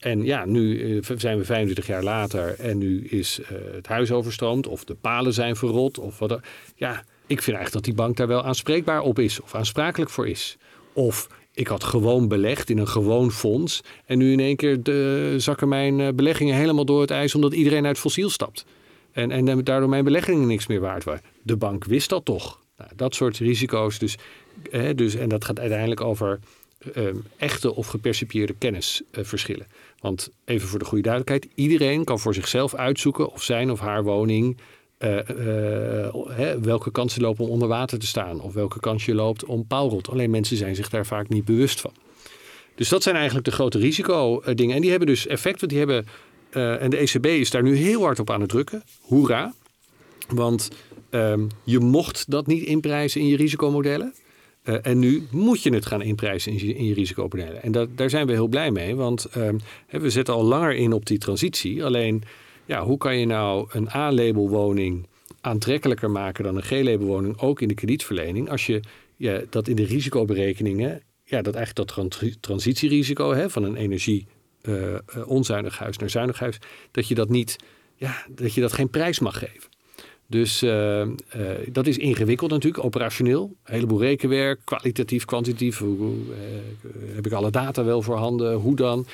En 0.00 0.24
ja, 0.24 0.44
nu 0.44 0.78
uh, 0.78 1.02
zijn 1.16 1.38
we 1.38 1.44
25 1.44 1.86
jaar 1.86 2.02
later 2.02 2.54
en 2.58 2.78
nu 2.78 3.04
is 3.04 3.40
het 3.74 3.86
huis 3.86 4.10
overstroomd. 4.10 4.66
Of 4.66 4.84
de 4.84 4.94
palen 4.94 5.32
zijn 5.32 5.56
verrot. 5.56 5.98
Of 5.98 6.18
wat 6.18 6.30
er, 6.30 6.40
ja, 6.76 7.04
ik 7.26 7.42
vind 7.42 7.56
eigenlijk 7.56 7.72
dat 7.72 7.84
die 7.84 7.94
bank 7.94 8.16
daar 8.16 8.26
wel 8.26 8.44
aanspreekbaar 8.44 9.00
op 9.00 9.18
is 9.18 9.40
of 9.40 9.54
aansprakelijk 9.54 10.10
voor 10.10 10.28
is. 10.28 10.56
Of 10.92 11.28
ik 11.54 11.66
had 11.66 11.84
gewoon 11.84 12.28
belegd 12.28 12.70
in 12.70 12.78
een 12.78 12.88
gewoon 12.88 13.30
fonds 13.30 13.80
en 14.06 14.18
nu 14.18 14.32
in 14.32 14.40
één 14.40 14.56
keer 14.56 14.82
de, 14.82 15.34
zakken 15.36 15.68
mijn 15.68 16.00
eh, 16.00 16.08
beleggingen 16.14 16.54
helemaal 16.54 16.84
door 16.84 17.00
het 17.00 17.10
ijs 17.10 17.34
omdat 17.34 17.52
iedereen 17.52 17.86
uit 17.86 17.98
fossiel 17.98 18.30
stapt. 18.30 18.64
En, 19.12 19.30
en 19.30 19.64
daardoor 19.64 19.88
mijn 19.88 20.04
beleggingen 20.04 20.46
niks 20.46 20.66
meer 20.66 20.80
waard 20.80 21.04
waren. 21.04 21.22
De 21.42 21.56
bank 21.56 21.84
wist 21.84 22.08
dat 22.08 22.24
toch. 22.24 22.60
Nou, 22.76 22.90
dat 22.96 23.14
soort 23.14 23.38
risico's. 23.38 23.98
Dus, 23.98 24.16
dus, 24.94 25.14
en 25.14 25.28
dat 25.28 25.44
gaat 25.44 25.60
uiteindelijk 25.60 26.00
over 26.00 26.38
uh, 26.96 27.08
echte 27.36 27.74
of 27.74 27.86
gepercipieerde 27.86 28.54
kennisverschillen. 28.58 29.66
Uh, 29.68 30.00
Want 30.00 30.30
even 30.44 30.68
voor 30.68 30.78
de 30.78 30.84
goede 30.84 31.02
duidelijkheid: 31.02 31.52
iedereen 31.54 32.04
kan 32.04 32.18
voor 32.18 32.34
zichzelf 32.34 32.74
uitzoeken 32.74 33.32
of 33.32 33.42
zijn 33.42 33.70
of 33.70 33.80
haar 33.80 34.02
woning 34.02 34.56
uh, 34.98 35.10
uh, 35.10 36.26
hè, 36.28 36.60
welke 36.60 36.90
kans 36.90 37.14
je 37.14 37.20
loopt 37.20 37.40
om 37.40 37.48
onder 37.48 37.68
water 37.68 37.98
te 37.98 38.06
staan. 38.06 38.40
Of 38.40 38.52
welke 38.52 38.80
kans 38.80 39.04
je 39.04 39.14
loopt 39.14 39.44
om 39.44 39.66
pauwrot. 39.66 40.08
Alleen 40.08 40.30
mensen 40.30 40.56
zijn 40.56 40.74
zich 40.74 40.88
daar 40.88 41.06
vaak 41.06 41.28
niet 41.28 41.44
bewust 41.44 41.80
van. 41.80 41.92
Dus 42.74 42.88
dat 42.88 43.02
zijn 43.02 43.14
eigenlijk 43.14 43.44
de 43.44 43.52
grote 43.52 43.78
risico-dingen. 43.78 44.74
En 44.74 44.80
die 44.80 44.90
hebben 44.90 45.08
dus 45.08 45.26
effect. 45.26 45.60
Want 45.60 45.72
die 45.72 45.80
hebben, 45.80 46.06
en 46.80 46.90
de 46.90 46.96
ECB 46.96 47.26
is 47.26 47.50
daar 47.50 47.62
nu 47.62 47.76
heel 47.76 48.02
hard 48.02 48.18
op 48.18 48.30
aan 48.30 48.40
het 48.40 48.48
drukken. 48.48 48.82
Hoera. 49.00 49.54
Want 50.28 50.70
um, 51.10 51.48
je 51.64 51.78
mocht 51.78 52.30
dat 52.30 52.46
niet 52.46 52.64
inprijzen 52.64 53.20
in 53.20 53.26
je 53.26 53.36
risicomodellen. 53.36 54.14
En 54.62 54.98
nu 54.98 55.26
moet 55.30 55.62
je 55.62 55.74
het 55.74 55.86
gaan 55.86 56.02
inprijzen 56.02 56.52
in 56.52 56.66
je, 56.66 56.74
in 56.74 56.84
je. 56.84 57.44
En 57.62 57.72
dat, 57.72 57.88
daar 57.96 58.10
zijn 58.10 58.26
we 58.26 58.32
heel 58.32 58.48
blij 58.48 58.70
mee. 58.70 58.94
Want 58.94 59.36
um, 59.36 59.58
we 59.90 60.10
zetten 60.10 60.34
al 60.34 60.44
langer 60.44 60.74
in 60.74 60.92
op 60.92 61.06
die 61.06 61.18
transitie. 61.18 61.84
Alleen 61.84 62.22
ja, 62.64 62.84
hoe 62.84 62.98
kan 62.98 63.18
je 63.18 63.26
nou 63.26 63.68
een 63.72 63.88
A-labelwoning 63.94 65.06
aantrekkelijker 65.40 66.10
maken 66.10 66.44
dan 66.44 66.56
een 66.56 66.62
G-labelwoning, 66.62 67.38
ook 67.38 67.60
in 67.60 67.68
de 67.68 67.74
kredietverlening, 67.74 68.50
als 68.50 68.66
je 68.66 68.80
dat 69.50 69.68
in 69.68 69.76
de 69.76 69.84
risicoberekeningen, 69.84 71.02
ja, 71.24 71.42
dat 71.42 71.54
eigenlijk 71.54 71.88
dat 71.88 72.20
transitierisico 72.40 73.32
hè, 73.32 73.50
van 73.50 73.64
een 73.64 73.76
energie 73.76 74.26
uh, 74.62 74.98
onzuinig 75.26 75.78
huis 75.78 75.96
naar 75.96 76.10
zuinig 76.10 76.38
huis, 76.38 76.58
dat 76.90 77.08
je 77.08 77.14
dat 77.14 77.28
niet, 77.28 77.56
ja, 77.94 78.24
dat 78.28 78.54
je 78.54 78.60
dat 78.60 78.72
geen 78.72 78.90
prijs 78.90 79.18
mag 79.18 79.38
geven. 79.38 79.68
Dus 80.30 80.62
uh, 80.62 81.00
uh, 81.00 81.06
dat 81.72 81.86
is 81.86 81.98
ingewikkeld 81.98 82.50
natuurlijk, 82.50 82.84
operationeel. 82.84 83.56
Een 83.64 83.74
heleboel 83.74 84.00
rekenwerk, 84.00 84.60
kwalitatief, 84.64 85.24
kwantitatief. 85.24 85.80
Uh, 85.80 85.88
heb 87.14 87.26
ik 87.26 87.32
alle 87.32 87.50
data 87.50 87.84
wel 87.84 88.02
voorhanden? 88.02 88.54
Hoe 88.54 88.76
dan? 88.76 89.06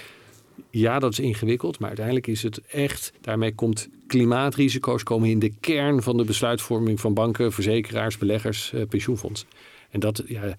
Ja, 0.71 0.99
dat 0.99 1.13
is 1.13 1.19
ingewikkeld, 1.19 1.79
maar 1.79 1.89
uiteindelijk 1.89 2.27
is 2.27 2.43
het 2.43 2.61
echt. 2.67 3.13
Daarmee 3.21 3.55
komt 3.55 3.89
klimaatrisico's 4.07 5.03
komen 5.03 5.29
in 5.29 5.39
de 5.39 5.53
kern 5.61 6.03
van 6.03 6.17
de 6.17 6.25
besluitvorming 6.25 7.01
van 7.01 7.15
banken, 7.15 7.53
verzekeraars, 7.53 8.19
beleggers, 8.19 8.73
eh, 8.73 8.83
pensioenfondsen. 8.89 9.49
En 9.91 10.01
dat, 10.01 10.23
ja, 10.27 10.57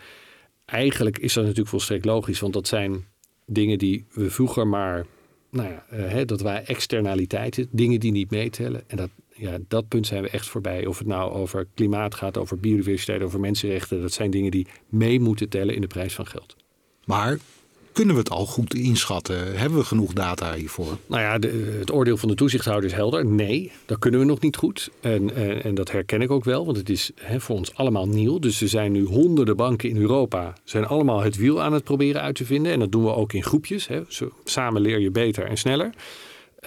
eigenlijk 0.65 1.17
is 1.17 1.34
dat 1.34 1.43
natuurlijk 1.43 1.70
volstrekt 1.70 2.06
logisch, 2.06 2.39
want 2.39 2.54
dat 2.54 2.67
zijn 2.67 3.06
dingen 3.46 3.78
die 3.78 4.06
we 4.13 4.30
vroeger 4.30 4.67
maar, 4.67 5.06
nou 5.50 5.70
ja, 5.70 5.86
eh, 5.89 6.10
hè, 6.10 6.26
dat 6.26 6.41
waren 6.41 6.67
externaliteiten, 6.67 7.67
dingen 7.72 8.00
die 8.00 8.12
niet 8.12 8.32
meetellen. 8.32 8.84
En 8.88 8.98
dat, 8.98 9.10
ja, 9.38 9.58
dat 9.67 9.88
punt 9.88 10.08
zijn 10.08 10.23
we 10.23 10.30
echt 10.30 10.47
voorbij. 10.47 10.86
Of 10.86 10.97
het 10.97 11.08
nou 11.08 11.32
over 11.32 11.67
klimaat 11.73 12.15
gaat, 12.15 12.38
over 12.38 12.60
biodiversiteit, 12.60 13.21
over 13.21 13.39
mensenrechten, 13.39 14.02
dat 14.02 14.13
zijn 14.13 14.32
dingen 14.32 14.52
die 14.52 14.67
mee 14.89 15.19
moeten 15.19 15.50
tellen 15.50 15.76
in 15.76 15.82
de 15.82 15.88
prijs 15.88 16.13
van 16.13 16.28
geld. 16.28 16.56
Maar 17.06 17.38
kunnen 17.97 18.15
we 18.15 18.21
het 18.21 18.30
al 18.30 18.45
goed 18.45 18.73
inschatten? 18.73 19.58
Hebben 19.58 19.78
we 19.78 19.86
genoeg 19.86 20.13
data 20.13 20.54
hiervoor? 20.54 20.97
Nou 21.08 21.21
ja, 21.21 21.38
de, 21.38 21.78
het 21.80 21.91
oordeel 21.91 22.17
van 22.17 22.30
de 22.30 22.36
toezichthouder 22.36 22.89
is 22.89 22.95
helder. 22.95 23.26
Nee, 23.26 23.71
dat 23.86 24.00
kunnen 24.00 24.19
we 24.19 24.26
nog 24.26 24.39
niet 24.39 24.56
goed. 24.56 24.89
En, 25.00 25.36
en, 25.36 25.63
en 25.63 25.76
dat 25.76 25.91
herken 25.91 26.21
ik 26.21 26.32
ook 26.32 26.43
wel, 26.43 26.65
want 26.65 26.78
het 26.78 26.89
is 26.89 27.12
hè, 27.15 27.39
voor 27.39 27.56
ons 27.56 27.76
allemaal 27.76 28.08
nieuw. 28.08 28.39
Dus 28.39 28.62
er 28.62 28.67
zijn 28.67 28.91
nu 28.91 29.04
honderden 29.04 29.56
banken 29.56 29.89
in 29.89 29.97
Europa, 29.97 30.54
zijn 30.63 30.86
allemaal 30.86 31.21
het 31.21 31.36
wiel 31.36 31.62
aan 31.62 31.73
het 31.73 31.84
proberen 31.84 32.21
uit 32.21 32.36
te 32.36 32.45
vinden. 32.45 32.71
En 32.71 32.80
dat 32.80 32.91
doen 32.91 33.04
we 33.04 33.13
ook 33.13 33.34
in 33.34 33.43
groepjes. 33.43 33.88
Hè. 33.88 34.02
Zo, 34.08 34.32
samen 34.43 34.82
leer 34.82 35.00
je 35.00 35.12
beter 35.12 35.45
en 35.45 35.58
sneller. 35.58 35.93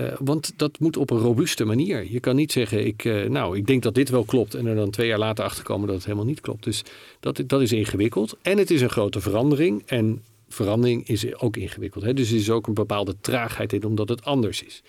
Uh, 0.00 0.12
want 0.18 0.52
dat 0.56 0.78
moet 0.78 0.96
op 0.96 1.10
een 1.10 1.18
robuuste 1.18 1.64
manier. 1.64 2.12
Je 2.12 2.20
kan 2.20 2.36
niet 2.36 2.52
zeggen, 2.52 2.86
ik, 2.86 3.04
uh, 3.04 3.28
nou, 3.28 3.56
ik 3.56 3.66
denk 3.66 3.82
dat 3.82 3.94
dit 3.94 4.08
wel 4.08 4.24
klopt. 4.24 4.54
En 4.54 4.66
er 4.66 4.74
dan 4.74 4.90
twee 4.90 5.06
jaar 5.06 5.18
later 5.18 5.44
achterkomen 5.44 5.86
dat 5.86 5.96
het 5.96 6.04
helemaal 6.04 6.26
niet 6.26 6.40
klopt. 6.40 6.64
Dus 6.64 6.82
dat, 7.20 7.42
dat 7.46 7.60
is 7.60 7.72
ingewikkeld. 7.72 8.36
En 8.42 8.58
het 8.58 8.70
is 8.70 8.80
een 8.80 8.90
grote 8.90 9.20
verandering. 9.20 9.82
En 9.86 10.22
verandering 10.48 11.08
is 11.08 11.34
ook 11.40 11.56
ingewikkeld. 11.56 12.04
Hè? 12.04 12.14
Dus 12.14 12.30
er 12.30 12.36
is 12.36 12.50
ook 12.50 12.66
een 12.66 12.74
bepaalde 12.74 13.14
traagheid 13.20 13.72
in, 13.72 13.84
omdat 13.84 14.08
het 14.08 14.24
anders 14.24 14.62
is. 14.62 14.82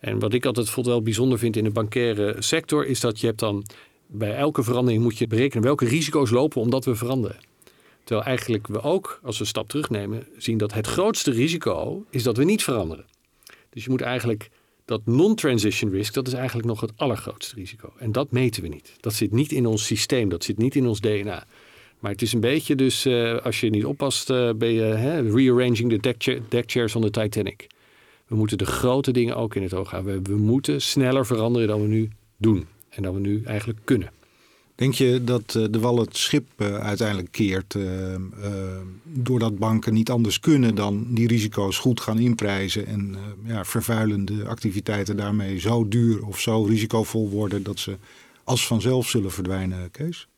En 0.00 0.18
wat 0.18 0.32
ik 0.32 0.46
altijd 0.46 0.74
wel 0.74 1.02
bijzonder 1.02 1.38
vind 1.38 1.56
in 1.56 1.64
de 1.64 1.70
bankaire 1.70 2.36
sector, 2.38 2.86
is 2.86 3.00
dat 3.00 3.20
je 3.20 3.26
hebt 3.26 3.38
dan 3.38 3.64
bij 4.06 4.34
elke 4.34 4.62
verandering 4.62 5.02
moet 5.02 5.18
je 5.18 5.26
berekenen 5.26 5.64
welke 5.64 5.84
risico's 5.84 6.30
lopen 6.30 6.60
omdat 6.60 6.84
we 6.84 6.94
veranderen. 6.94 7.38
Terwijl 8.04 8.26
eigenlijk 8.26 8.66
we 8.66 8.82
ook, 8.82 9.20
als 9.22 9.36
we 9.36 9.42
een 9.42 9.48
stap 9.48 9.68
terugnemen, 9.68 10.26
zien 10.36 10.58
dat 10.58 10.72
het 10.72 10.86
grootste 10.86 11.30
risico 11.30 12.04
is 12.10 12.22
dat 12.22 12.36
we 12.36 12.44
niet 12.44 12.62
veranderen. 12.62 13.04
Dus 13.76 13.84
je 13.84 13.90
moet 13.90 14.00
eigenlijk 14.00 14.50
dat 14.84 15.00
non-transition 15.04 15.90
risk, 15.90 16.14
dat 16.14 16.26
is 16.26 16.32
eigenlijk 16.32 16.66
nog 16.66 16.80
het 16.80 16.92
allergrootste 16.96 17.54
risico. 17.54 17.92
En 17.98 18.12
dat 18.12 18.30
meten 18.30 18.62
we 18.62 18.68
niet. 18.68 18.92
Dat 19.00 19.14
zit 19.14 19.32
niet 19.32 19.52
in 19.52 19.66
ons 19.66 19.86
systeem, 19.86 20.28
dat 20.28 20.44
zit 20.44 20.58
niet 20.58 20.74
in 20.74 20.86
ons 20.86 21.00
DNA. 21.00 21.46
Maar 21.98 22.10
het 22.10 22.22
is 22.22 22.32
een 22.32 22.40
beetje 22.40 22.74
dus, 22.74 23.06
uh, 23.06 23.36
als 23.36 23.60
je 23.60 23.70
niet 23.70 23.84
oppast, 23.84 24.30
uh, 24.30 24.50
ben 24.52 24.72
je 24.72 24.82
hè, 24.82 25.32
rearranging 25.32 25.90
the 25.90 25.98
deck, 25.98 26.40
deck, 26.48 26.70
chairs 26.70 26.96
on 26.96 27.02
the 27.02 27.10
Titanic. 27.10 27.66
We 28.26 28.36
moeten 28.36 28.58
de 28.58 28.66
grote 28.66 29.10
dingen 29.10 29.36
ook 29.36 29.54
in 29.54 29.62
het 29.62 29.74
oog 29.74 29.90
houden. 29.90 30.22
We, 30.22 30.30
we 30.30 30.36
moeten 30.36 30.82
sneller 30.82 31.26
veranderen 31.26 31.68
dan 31.68 31.80
we 31.80 31.88
nu 31.88 32.10
doen. 32.36 32.66
En 32.88 33.02
dan 33.02 33.14
we 33.14 33.20
nu 33.20 33.42
eigenlijk 33.44 33.78
kunnen. 33.84 34.10
Denk 34.76 34.94
je 34.94 35.24
dat 35.24 35.54
uh, 35.56 35.64
de 35.70 35.78
wal 35.78 35.98
het 35.98 36.16
schip 36.16 36.62
uiteindelijk 36.62 37.30
keert 37.30 37.76
doordat 39.04 39.58
banken 39.58 39.94
niet 39.94 40.10
anders 40.10 40.40
kunnen 40.40 40.74
dan 40.74 41.06
die 41.08 41.28
risico's 41.28 41.78
goed 41.78 42.00
gaan 42.00 42.18
inprijzen 42.18 42.86
en 42.86 43.16
ja, 43.44 43.64
vervuilende 43.64 44.46
activiteiten 44.46 45.16
daarmee 45.16 45.58
zo 45.58 45.88
duur 45.88 46.26
of 46.26 46.40
zo 46.40 46.62
risicovol 46.62 47.28
worden 47.28 47.62
dat 47.62 47.78
ze 47.78 47.96
als 48.44 48.66
vanzelf 48.66 49.08
zullen 49.08 49.32
verdwijnen, 49.32 49.90
Kees? 49.90 50.28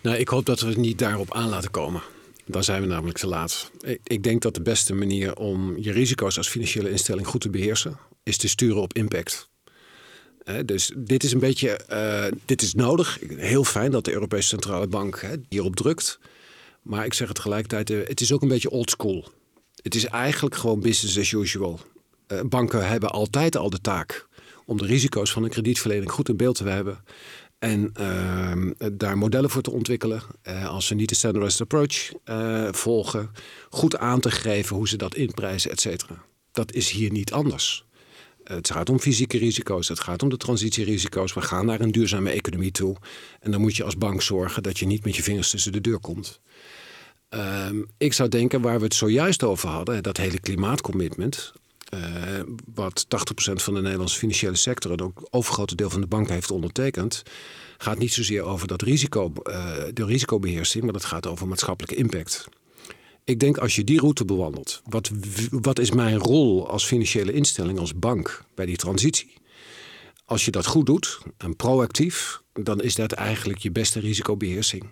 Nou, 0.00 0.16
ik 0.16 0.28
hoop 0.28 0.46
dat 0.46 0.60
we 0.60 0.68
het 0.68 0.76
niet 0.76 0.98
daarop 0.98 1.34
aan 1.34 1.48
laten 1.48 1.70
komen. 1.70 2.02
Dan 2.46 2.64
zijn 2.64 2.82
we 2.82 2.86
namelijk 2.86 3.18
te 3.18 3.26
laat. 3.26 3.70
Ik 4.02 4.22
denk 4.22 4.42
dat 4.42 4.54
de 4.54 4.62
beste 4.62 4.94
manier 4.94 5.36
om 5.36 5.78
je 5.78 5.92
risico's 5.92 6.36
als 6.36 6.48
financiële 6.48 6.90
instelling 6.90 7.26
goed 7.26 7.40
te 7.40 7.50
beheersen, 7.50 7.98
is 8.22 8.36
te 8.36 8.48
sturen 8.48 8.82
op 8.82 8.92
impact. 8.92 9.49
Dus 10.64 10.92
dit 10.96 11.24
is 11.24 11.32
een 11.32 11.38
beetje, 11.38 11.80
uh, 11.90 12.38
dit 12.44 12.62
is 12.62 12.74
nodig. 12.74 13.18
Heel 13.36 13.64
fijn 13.64 13.90
dat 13.90 14.04
de 14.04 14.12
Europese 14.12 14.48
Centrale 14.48 14.86
Bank 14.86 15.38
hierop 15.48 15.76
drukt. 15.76 16.18
Maar 16.82 17.04
ik 17.04 17.14
zeg 17.14 17.26
het 17.26 17.36
tegelijkertijd, 17.36 17.90
uh, 17.90 18.08
het 18.08 18.20
is 18.20 18.32
ook 18.32 18.42
een 18.42 18.48
beetje 18.48 18.70
old 18.70 18.90
school. 18.90 19.28
Het 19.82 19.94
is 19.94 20.04
eigenlijk 20.04 20.54
gewoon 20.54 20.80
business 20.80 21.18
as 21.18 21.32
usual. 21.32 21.80
Uh, 22.28 22.40
banken 22.40 22.88
hebben 22.88 23.10
altijd 23.10 23.56
al 23.56 23.70
de 23.70 23.80
taak 23.80 24.28
om 24.64 24.78
de 24.78 24.86
risico's 24.86 25.32
van 25.32 25.44
een 25.44 25.50
kredietverlening 25.50 26.10
goed 26.10 26.28
in 26.28 26.36
beeld 26.36 26.56
te 26.56 26.68
hebben. 26.68 27.04
En 27.58 27.92
uh, 28.00 28.90
daar 28.92 29.18
modellen 29.18 29.50
voor 29.50 29.62
te 29.62 29.70
ontwikkelen. 29.70 30.22
Als 30.66 30.86
ze 30.86 30.94
niet 30.94 31.08
de 31.08 31.14
standardized 31.14 31.60
approach 31.60 32.12
volgen. 32.76 33.30
Goed 33.70 33.98
aan 33.98 34.20
te 34.20 34.30
geven 34.30 34.76
hoe 34.76 34.88
ze 34.88 34.96
dat 34.96 35.14
inprijzen, 35.14 35.70
et 35.70 35.80
cetera. 35.80 36.24
Dat 36.52 36.72
is 36.72 36.90
hier 36.90 37.10
niet 37.10 37.32
anders. 37.32 37.84
Het 38.54 38.70
gaat 38.70 38.88
om 38.88 38.98
fysieke 38.98 39.38
risico's. 39.38 39.88
Het 39.88 40.00
gaat 40.00 40.22
om 40.22 40.28
de 40.28 40.36
transitierisico's. 40.36 41.34
We 41.34 41.40
gaan 41.40 41.66
naar 41.66 41.80
een 41.80 41.92
duurzame 41.92 42.30
economie 42.30 42.70
toe. 42.70 42.96
En 43.40 43.50
dan 43.50 43.60
moet 43.60 43.76
je 43.76 43.84
als 43.84 43.96
bank 43.96 44.22
zorgen 44.22 44.62
dat 44.62 44.78
je 44.78 44.86
niet 44.86 45.04
met 45.04 45.16
je 45.16 45.22
vingers 45.22 45.50
tussen 45.50 45.72
de 45.72 45.80
deur 45.80 45.98
komt. 45.98 46.40
Ehm, 47.28 47.82
ik 47.98 48.12
zou 48.12 48.28
denken 48.28 48.60
waar 48.60 48.78
we 48.78 48.84
het 48.84 48.94
zojuist 48.94 49.42
over 49.42 49.68
hadden. 49.68 50.02
Dat 50.02 50.16
hele 50.16 50.40
klimaatcommitment. 50.40 51.52
Uh, 51.94 52.00
wat 52.74 53.06
80% 53.08 53.62
van 53.62 53.74
de 53.74 53.80
Nederlandse 53.80 54.18
financiële 54.18 54.56
sector 54.56 54.92
en 54.92 55.00
ook 55.00 55.26
overgrote 55.30 55.74
deel 55.74 55.90
van 55.90 56.00
de 56.00 56.06
banken 56.06 56.34
heeft 56.34 56.50
ondertekend, 56.50 57.22
gaat 57.78 57.98
niet 57.98 58.12
zozeer 58.12 58.42
over 58.42 58.66
dat 58.68 58.82
risico, 58.82 59.32
uh, 59.42 59.74
de 59.92 60.04
risicobeheersing, 60.04 60.84
maar 60.84 60.92
dat 60.92 61.04
gaat 61.04 61.26
over 61.26 61.48
maatschappelijke 61.48 61.96
impact. 61.96 62.48
Ik 63.24 63.40
denk 63.40 63.58
als 63.58 63.76
je 63.76 63.84
die 63.84 64.00
route 64.00 64.24
bewandelt, 64.24 64.82
wat, 64.84 65.10
wat 65.50 65.78
is 65.78 65.90
mijn 65.90 66.18
rol 66.18 66.68
als 66.68 66.84
financiële 66.84 67.32
instelling, 67.32 67.78
als 67.78 67.94
bank 67.94 68.44
bij 68.54 68.66
die 68.66 68.76
transitie? 68.76 69.32
Als 70.24 70.44
je 70.44 70.50
dat 70.50 70.66
goed 70.66 70.86
doet 70.86 71.18
en 71.36 71.56
proactief, 71.56 72.42
dan 72.52 72.80
is 72.80 72.94
dat 72.94 73.12
eigenlijk 73.12 73.58
je 73.58 73.70
beste 73.70 74.00
risicobeheersing. 74.00 74.84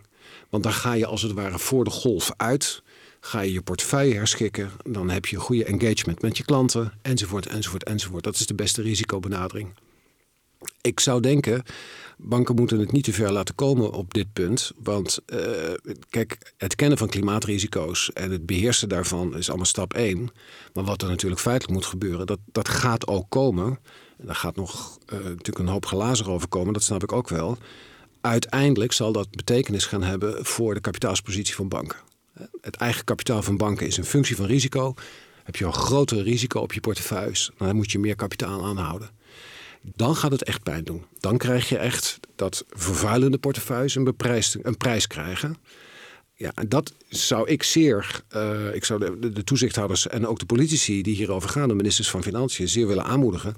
Want 0.49 0.63
dan 0.63 0.73
ga 0.73 0.93
je 0.93 1.07
als 1.07 1.23
het 1.23 1.33
ware 1.33 1.59
voor 1.59 1.85
de 1.85 1.91
golf 1.91 2.33
uit 2.37 2.83
Ga 3.21 3.41
je 3.41 3.53
je 3.53 3.63
portefeuille 3.63 4.15
herschikken, 4.15 4.71
dan 4.85 5.11
heb 5.11 5.27
je 5.27 5.37
goede 5.37 5.65
engagement 5.65 6.23
met 6.23 6.37
je 6.37 6.45
klanten, 6.45 6.93
enzovoort, 7.03 7.47
enzovoort, 7.47 7.85
enzovoort. 7.85 8.25
Dat 8.25 8.35
is 8.35 8.47
de 8.47 8.55
beste 8.55 8.83
risicobenadering. 8.83 9.75
Ik 10.81 11.01
zou 11.01 11.21
denken, 11.21 11.63
banken 12.19 12.55
moeten 12.55 12.79
het 12.79 12.93
niet 12.93 13.05
te 13.05 13.13
ver 13.13 13.33
laten 13.33 13.55
komen 13.55 13.93
op 13.93 14.15
dit 14.15 14.33
punt. 14.33 14.73
Want 14.83 15.19
uh, 15.27 15.41
kijk, 16.11 16.53
het 16.57 16.75
kennen 16.75 16.99
van 16.99 17.09
klimaatrisico's 17.09 18.13
en 18.13 18.31
het 18.31 18.47
beheersen 18.47 18.89
daarvan 18.89 19.37
is 19.37 19.49
allemaal 19.49 19.67
stap 19.67 19.95
één. 19.95 20.31
Maar 20.73 20.85
wat 20.85 21.03
er 21.03 21.09
natuurlijk 21.09 21.41
feitelijk 21.41 21.75
moet 21.75 21.87
gebeuren, 21.87 22.27
dat, 22.27 22.39
dat 22.53 22.69
gaat 22.69 23.07
ook 23.07 23.27
komen. 23.29 23.79
En 24.19 24.27
daar 24.27 24.35
gaat 24.35 24.57
nog 24.57 24.99
uh, 25.13 25.19
natuurlijk 25.19 25.59
een 25.59 25.67
hoop 25.67 25.87
glazen 25.87 26.27
over 26.27 26.49
komen, 26.49 26.73
dat 26.73 26.83
snap 26.83 27.03
ik 27.03 27.13
ook 27.13 27.29
wel. 27.29 27.59
Uiteindelijk 28.21 28.93
zal 28.93 29.13
dat 29.13 29.31
betekenis 29.31 29.85
gaan 29.85 30.03
hebben 30.03 30.45
voor 30.45 30.75
de 30.75 30.81
kapitaalspositie 30.81 31.55
van 31.55 31.69
banken. 31.69 31.99
Het 32.61 32.77
eigen 32.77 33.05
kapitaal 33.05 33.43
van 33.43 33.57
banken 33.57 33.87
is 33.87 33.97
een 33.97 34.05
functie 34.05 34.37
van 34.37 34.47
risico. 34.47 34.95
Heb 35.45 35.57
je 35.57 35.65
een 35.65 35.73
groter 35.73 36.23
risico 36.23 36.61
op 36.61 36.73
je 36.73 36.81
portefeuille, 36.81 37.51
dan 37.59 37.77
moet 37.77 37.93
je 37.93 37.99
meer 37.99 38.17
kapitaal 38.17 38.65
aanhouden. 38.65 39.11
Dan 39.83 40.17
gaat 40.17 40.31
het 40.31 40.43
echt 40.43 40.63
pijn 40.63 40.85
doen. 40.85 41.05
Dan 41.21 41.39
krijg 41.39 41.69
je 41.69 41.79
echt 41.79 42.21
dat 42.35 42.65
vervuilende 42.69 43.39
portefeuilles 43.39 43.95
een, 43.95 44.15
een 44.63 44.77
prijs 44.77 45.07
krijgen. 45.07 45.57
Ja, 46.35 46.53
en 46.55 46.69
dat 46.69 46.93
zou 47.09 47.49
ik 47.49 47.63
zeer, 47.63 48.23
uh, 48.37 48.75
ik 48.75 48.85
zou 48.85 49.01
de, 49.01 49.33
de, 49.33 49.45
toezichthouders 49.45 50.07
en 50.07 50.27
ook 50.27 50.39
de 50.39 50.47
politici 50.47 51.03
die 51.03 51.17
hierover 51.17 51.49
gaan, 51.49 51.69
de 51.69 51.75
ministers 51.75 52.11
van 52.11 52.23
Financiën, 52.23 52.69
zeer 52.69 52.87
willen 52.87 53.05
aanmoedigen. 53.05 53.55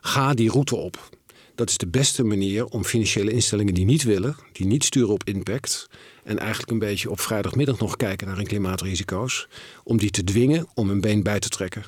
Ga 0.00 0.34
die 0.34 0.50
route 0.50 0.76
op. 0.76 1.10
Dat 1.54 1.68
is 1.68 1.76
de 1.76 1.86
beste 1.86 2.24
manier 2.24 2.64
om 2.64 2.84
financiële 2.84 3.32
instellingen 3.32 3.74
die 3.74 3.84
niet 3.84 4.02
willen, 4.02 4.36
die 4.52 4.66
niet 4.66 4.84
sturen 4.84 5.12
op 5.12 5.24
impact, 5.24 5.88
en 6.24 6.38
eigenlijk 6.38 6.70
een 6.70 6.78
beetje 6.78 7.10
op 7.10 7.20
vrijdagmiddag 7.20 7.78
nog 7.78 7.96
kijken 7.96 8.26
naar 8.26 8.36
hun 8.36 8.46
klimaatrisico's. 8.46 9.48
Om 9.84 9.98
die 9.98 10.10
te 10.10 10.24
dwingen 10.24 10.66
om 10.74 10.90
een 10.90 11.00
been 11.00 11.22
bij 11.22 11.38
te 11.38 11.48
trekken. 11.48 11.84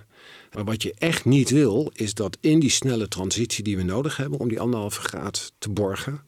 Maar 0.55 0.64
wat 0.64 0.83
je 0.83 0.95
echt 0.99 1.25
niet 1.25 1.51
wil, 1.51 1.90
is 1.95 2.14
dat 2.14 2.38
in 2.40 2.61
die 2.61 2.71
snelle 2.71 3.09
transitie 3.09 3.64
die 3.64 3.77
we 3.77 3.83
nodig 3.83 4.17
hebben 4.17 4.38
om 4.38 4.49
die 4.49 4.61
anderhalve 4.61 5.01
graad 5.01 5.53
te 5.59 5.71
borgen, 5.71 6.23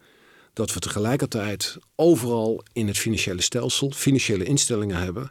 dat 0.52 0.72
we 0.72 0.80
tegelijkertijd 0.80 1.76
overal 1.94 2.62
in 2.72 2.86
het 2.86 2.98
financiële 2.98 3.42
stelsel 3.42 3.90
financiële 3.90 4.44
instellingen 4.44 4.96
hebben 4.96 5.30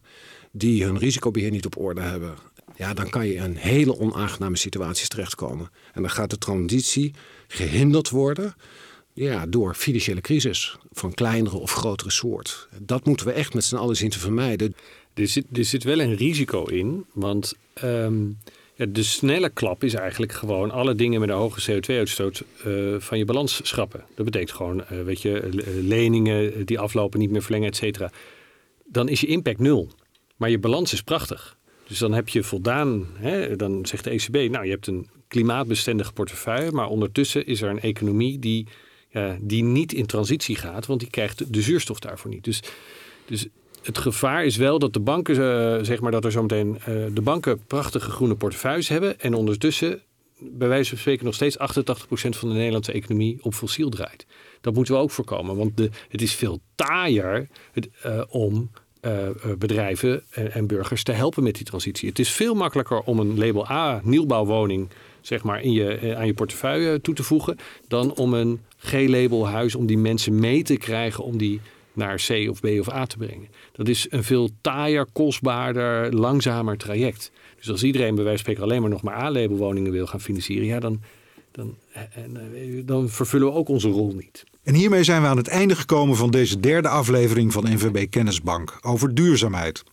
die 0.51 0.83
hun 0.83 0.97
risicobeheer 0.97 1.51
niet 1.51 1.65
op 1.65 1.77
orde 1.77 2.01
hebben. 2.01 2.35
Ja, 2.75 2.93
dan 2.93 3.09
kan 3.09 3.27
je 3.27 3.33
in 3.33 3.55
hele 3.55 3.99
onaangename 3.99 4.57
situaties 4.57 5.07
terechtkomen. 5.07 5.69
En 5.93 6.01
dan 6.01 6.11
gaat 6.11 6.29
de 6.29 6.37
transitie 6.37 7.13
gehinderd 7.47 8.09
worden 8.09 8.55
ja, 9.13 9.45
door 9.45 9.75
financiële 9.75 10.21
crisis 10.21 10.77
van 10.91 11.13
kleinere 11.13 11.57
of 11.57 11.71
grotere 11.71 12.09
soort. 12.11 12.67
Dat 12.79 13.05
moeten 13.05 13.25
we 13.25 13.31
echt 13.31 13.53
met 13.53 13.63
z'n 13.63 13.75
allen 13.75 13.95
zien 13.95 14.09
te 14.09 14.19
vermijden. 14.19 14.75
Er 15.13 15.27
zit, 15.27 15.45
er 15.53 15.65
zit 15.65 15.83
wel 15.83 15.99
een 15.99 16.15
risico 16.15 16.65
in, 16.65 17.05
want 17.13 17.53
ehm, 17.73 18.23
de 18.75 19.03
snelle 19.03 19.49
klap 19.49 19.83
is 19.83 19.93
eigenlijk 19.93 20.31
gewoon 20.31 20.71
alle 20.71 20.95
dingen 20.95 21.19
met 21.19 21.29
een 21.29 21.35
hoge 21.35 21.71
CO2-uitstoot 21.71 22.43
uh, 22.65 22.95
van 22.99 23.17
je 23.17 23.25
balans 23.25 23.59
schrappen. 23.63 24.03
Dat 24.15 24.25
betekent 24.25 24.51
gewoon, 24.51 24.83
uh, 24.91 25.01
weet 25.03 25.21
je, 25.21 25.49
leningen 25.81 26.65
die 26.65 26.79
aflopen, 26.79 27.19
niet 27.19 27.29
meer 27.31 27.41
verlengen, 27.41 27.67
et 27.67 27.75
cetera. 27.75 28.11
Dan 28.85 29.09
is 29.09 29.21
je 29.21 29.27
impact 29.27 29.59
nul. 29.59 29.89
Maar 30.35 30.49
je 30.49 30.59
balans 30.59 30.93
is 30.93 31.01
prachtig. 31.01 31.57
Dus 31.87 31.97
dan 31.97 32.13
heb 32.13 32.29
je 32.29 32.43
voldaan, 32.43 33.07
hè, 33.13 33.55
dan 33.55 33.85
zegt 33.85 34.03
de 34.03 34.09
ECB, 34.09 34.51
nou 34.51 34.65
je 34.65 34.71
hebt 34.71 34.87
een 34.87 35.07
klimaatbestendige 35.27 36.13
portefeuille, 36.13 36.71
maar 36.71 36.87
ondertussen 36.87 37.45
is 37.45 37.61
er 37.61 37.69
een 37.69 37.81
economie 37.81 38.39
die, 38.39 38.67
die 39.39 39.63
niet 39.63 39.93
in 39.93 40.05
transitie 40.05 40.55
gaat, 40.55 40.85
want 40.85 40.99
die 40.99 41.09
krijgt 41.09 41.53
de 41.53 41.61
zuurstof 41.61 41.99
daarvoor 41.99 42.31
niet. 42.31 42.43
Dus, 42.43 42.61
dus 43.25 43.47
het 43.85 43.97
gevaar 43.97 44.45
is 44.45 44.55
wel 44.55 44.79
dat 44.79 44.93
de 44.93 44.99
banken, 44.99 45.35
uh, 45.35 45.83
zeg 45.83 46.01
maar, 46.01 46.11
dat 46.11 46.25
er 46.25 46.31
zometeen 46.31 46.77
uh, 46.79 46.85
de 47.13 47.21
banken 47.21 47.59
prachtige 47.67 48.11
groene 48.11 48.35
portefeuilles 48.35 48.87
hebben 48.87 49.19
en 49.19 49.33
ondertussen 49.33 50.01
bij 50.39 50.67
wijze 50.67 50.89
van 50.89 50.97
spreken 50.97 51.25
nog 51.25 51.33
steeds 51.33 51.57
88% 51.57 51.61
van 52.13 52.49
de 52.49 52.55
Nederlandse 52.55 52.91
economie 52.91 53.37
op 53.41 53.53
fossiel 53.53 53.89
draait. 53.89 54.25
Dat 54.61 54.73
moeten 54.73 54.93
we 54.93 54.99
ook 54.99 55.11
voorkomen, 55.11 55.55
want 55.55 55.77
de, 55.77 55.89
het 56.09 56.21
is 56.21 56.33
veel 56.33 56.59
taaier 56.75 57.47
het, 57.71 57.89
uh, 58.05 58.21
om 58.29 58.71
bedrijven 59.57 60.23
en, 60.29 60.51
en, 60.51 60.67
burgers 60.67 61.03
te 61.03 61.11
helpen 61.11 61.43
met 61.43 61.55
die 61.55 61.65
transitie. 61.65 62.09
Het 62.09 62.19
is 62.19 62.29
veel 62.29 62.53
makkelijker 62.53 62.99
om 62.99 63.19
een 63.19 63.37
label 63.37 63.69
A 63.69 64.01
nieuwbouwwoning 64.03 64.89
zeg 65.21 65.43
maar, 65.43 65.61
in 65.61 65.71
je, 65.71 66.15
aan 66.17 66.25
je 66.25 66.33
portefeuille 66.33 67.01
toe 67.01 67.13
te 67.13 67.23
voegen, 67.23 67.57
dan 67.87 68.15
om 68.15 68.33
een 68.33 68.61
G-label 68.77 69.47
huis 69.47 69.75
om 69.75 69.85
die 69.85 69.97
mensen 69.97 70.39
mee 70.39 70.63
te 70.63 70.77
krijgen 70.77 71.23
om 71.23 71.37
die 71.37 71.61
naar 71.95 72.23
C 72.27 72.49
of 72.49 72.59
B 72.59 72.65
of 72.65 72.91
A 72.91 73.05
te 73.05 73.17
brengen. 73.17 73.47
Dat 73.71 73.87
is 73.87 74.07
een 74.09 74.23
veel 74.23 74.49
taaier, 74.61 75.05
kostbaarder, 75.13 76.13
langzamer 76.13 76.77
traject. 76.77 77.31
Dus 77.57 77.69
als 77.69 77.83
iedereen 77.83 78.15
bij 78.15 78.23
wijze 78.23 78.43
van 78.43 78.53
spreken 78.53 78.63
alleen 78.63 78.81
maar 78.81 78.89
nog 78.89 79.01
maar 79.01 79.15
A-labelwoningen 79.15 79.91
wil 79.91 80.07
gaan 80.07 80.21
financieren, 80.21 80.65
ja, 80.65 80.79
dan, 80.79 81.01
dan, 81.51 81.75
en, 81.93 82.85
dan 82.85 83.09
vervullen 83.09 83.47
we 83.47 83.53
ook 83.53 83.69
onze 83.69 83.89
rol 83.89 84.13
niet. 84.13 84.43
En 84.63 84.73
hiermee 84.73 85.03
zijn 85.03 85.21
we 85.21 85.27
aan 85.27 85.37
het 85.37 85.47
einde 85.47 85.75
gekomen 85.75 86.15
van 86.15 86.31
deze 86.31 86.59
derde 86.59 86.87
aflevering 86.87 87.53
van 87.53 87.63
NVB 87.63 88.09
Kennisbank 88.09 88.77
over 88.81 89.15
duurzaamheid. 89.15 89.83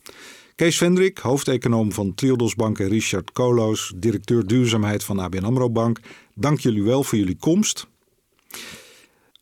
Kees 0.55 0.77
Vendrik, 0.77 1.17
hoofdeconoom 1.17 1.91
van 1.91 2.13
Triodos 2.15 2.55
Bank 2.55 2.79
en 2.79 2.87
Richard 2.87 3.31
Koloos, 3.31 3.93
directeur 3.95 4.47
duurzaamheid 4.47 5.03
van 5.03 5.19
ABN 5.19 5.43
AMRO 5.43 5.69
Bank. 5.69 5.99
Dank 6.35 6.59
jullie 6.59 6.83
wel 6.83 7.03
voor 7.03 7.17
jullie 7.17 7.37
komst. 7.39 7.87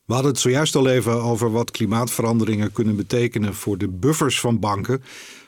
We 0.05 0.13
hadden 0.13 0.31
het 0.31 0.41
zojuist 0.41 0.75
al 0.75 0.87
even 0.87 1.21
over 1.23 1.51
wat 1.51 1.71
klimaatveranderingen 1.71 2.71
kunnen 2.71 2.95
betekenen 2.95 3.53
voor 3.53 3.77
de 3.77 3.89
buffers 3.89 4.39
van 4.39 4.59
banken. 4.59 5.03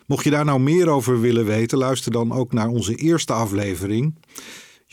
Mocht 0.07 0.23
je 0.23 0.29
daar 0.29 0.45
nou 0.45 0.59
meer 0.59 0.89
over 0.89 1.19
willen 1.21 1.45
weten, 1.45 1.77
luister 1.77 2.11
dan 2.11 2.31
ook 2.31 2.53
naar 2.53 2.67
onze 2.67 2.95
eerste 2.95 3.33
aflevering. 3.33 4.15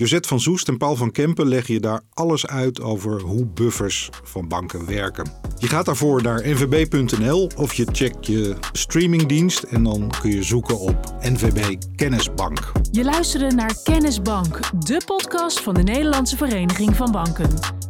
Josette 0.00 0.28
van 0.28 0.40
Zoest 0.40 0.68
en 0.68 0.76
Paul 0.76 0.96
van 0.96 1.10
Kempen 1.10 1.48
leggen 1.48 1.74
je 1.74 1.80
daar 1.80 2.00
alles 2.10 2.46
uit 2.46 2.80
over 2.80 3.20
hoe 3.20 3.46
buffers 3.46 4.08
van 4.22 4.48
banken 4.48 4.86
werken. 4.86 5.32
Je 5.58 5.66
gaat 5.66 5.84
daarvoor 5.84 6.22
naar 6.22 6.48
nvb.nl 6.48 7.50
of 7.56 7.74
je 7.74 7.86
checkt 7.92 8.26
je 8.26 8.56
streamingdienst 8.72 9.62
en 9.62 9.82
dan 9.82 10.12
kun 10.20 10.30
je 10.30 10.42
zoeken 10.42 10.78
op 10.78 11.14
NVB 11.20 11.76
Kennisbank. 11.96 12.72
Je 12.90 13.04
luisterde 13.04 13.54
naar 13.54 13.76
Kennisbank, 13.82 14.60
de 14.86 15.00
podcast 15.06 15.60
van 15.60 15.74
de 15.74 15.82
Nederlandse 15.82 16.36
Vereniging 16.36 16.96
van 16.96 17.12
Banken. 17.12 17.89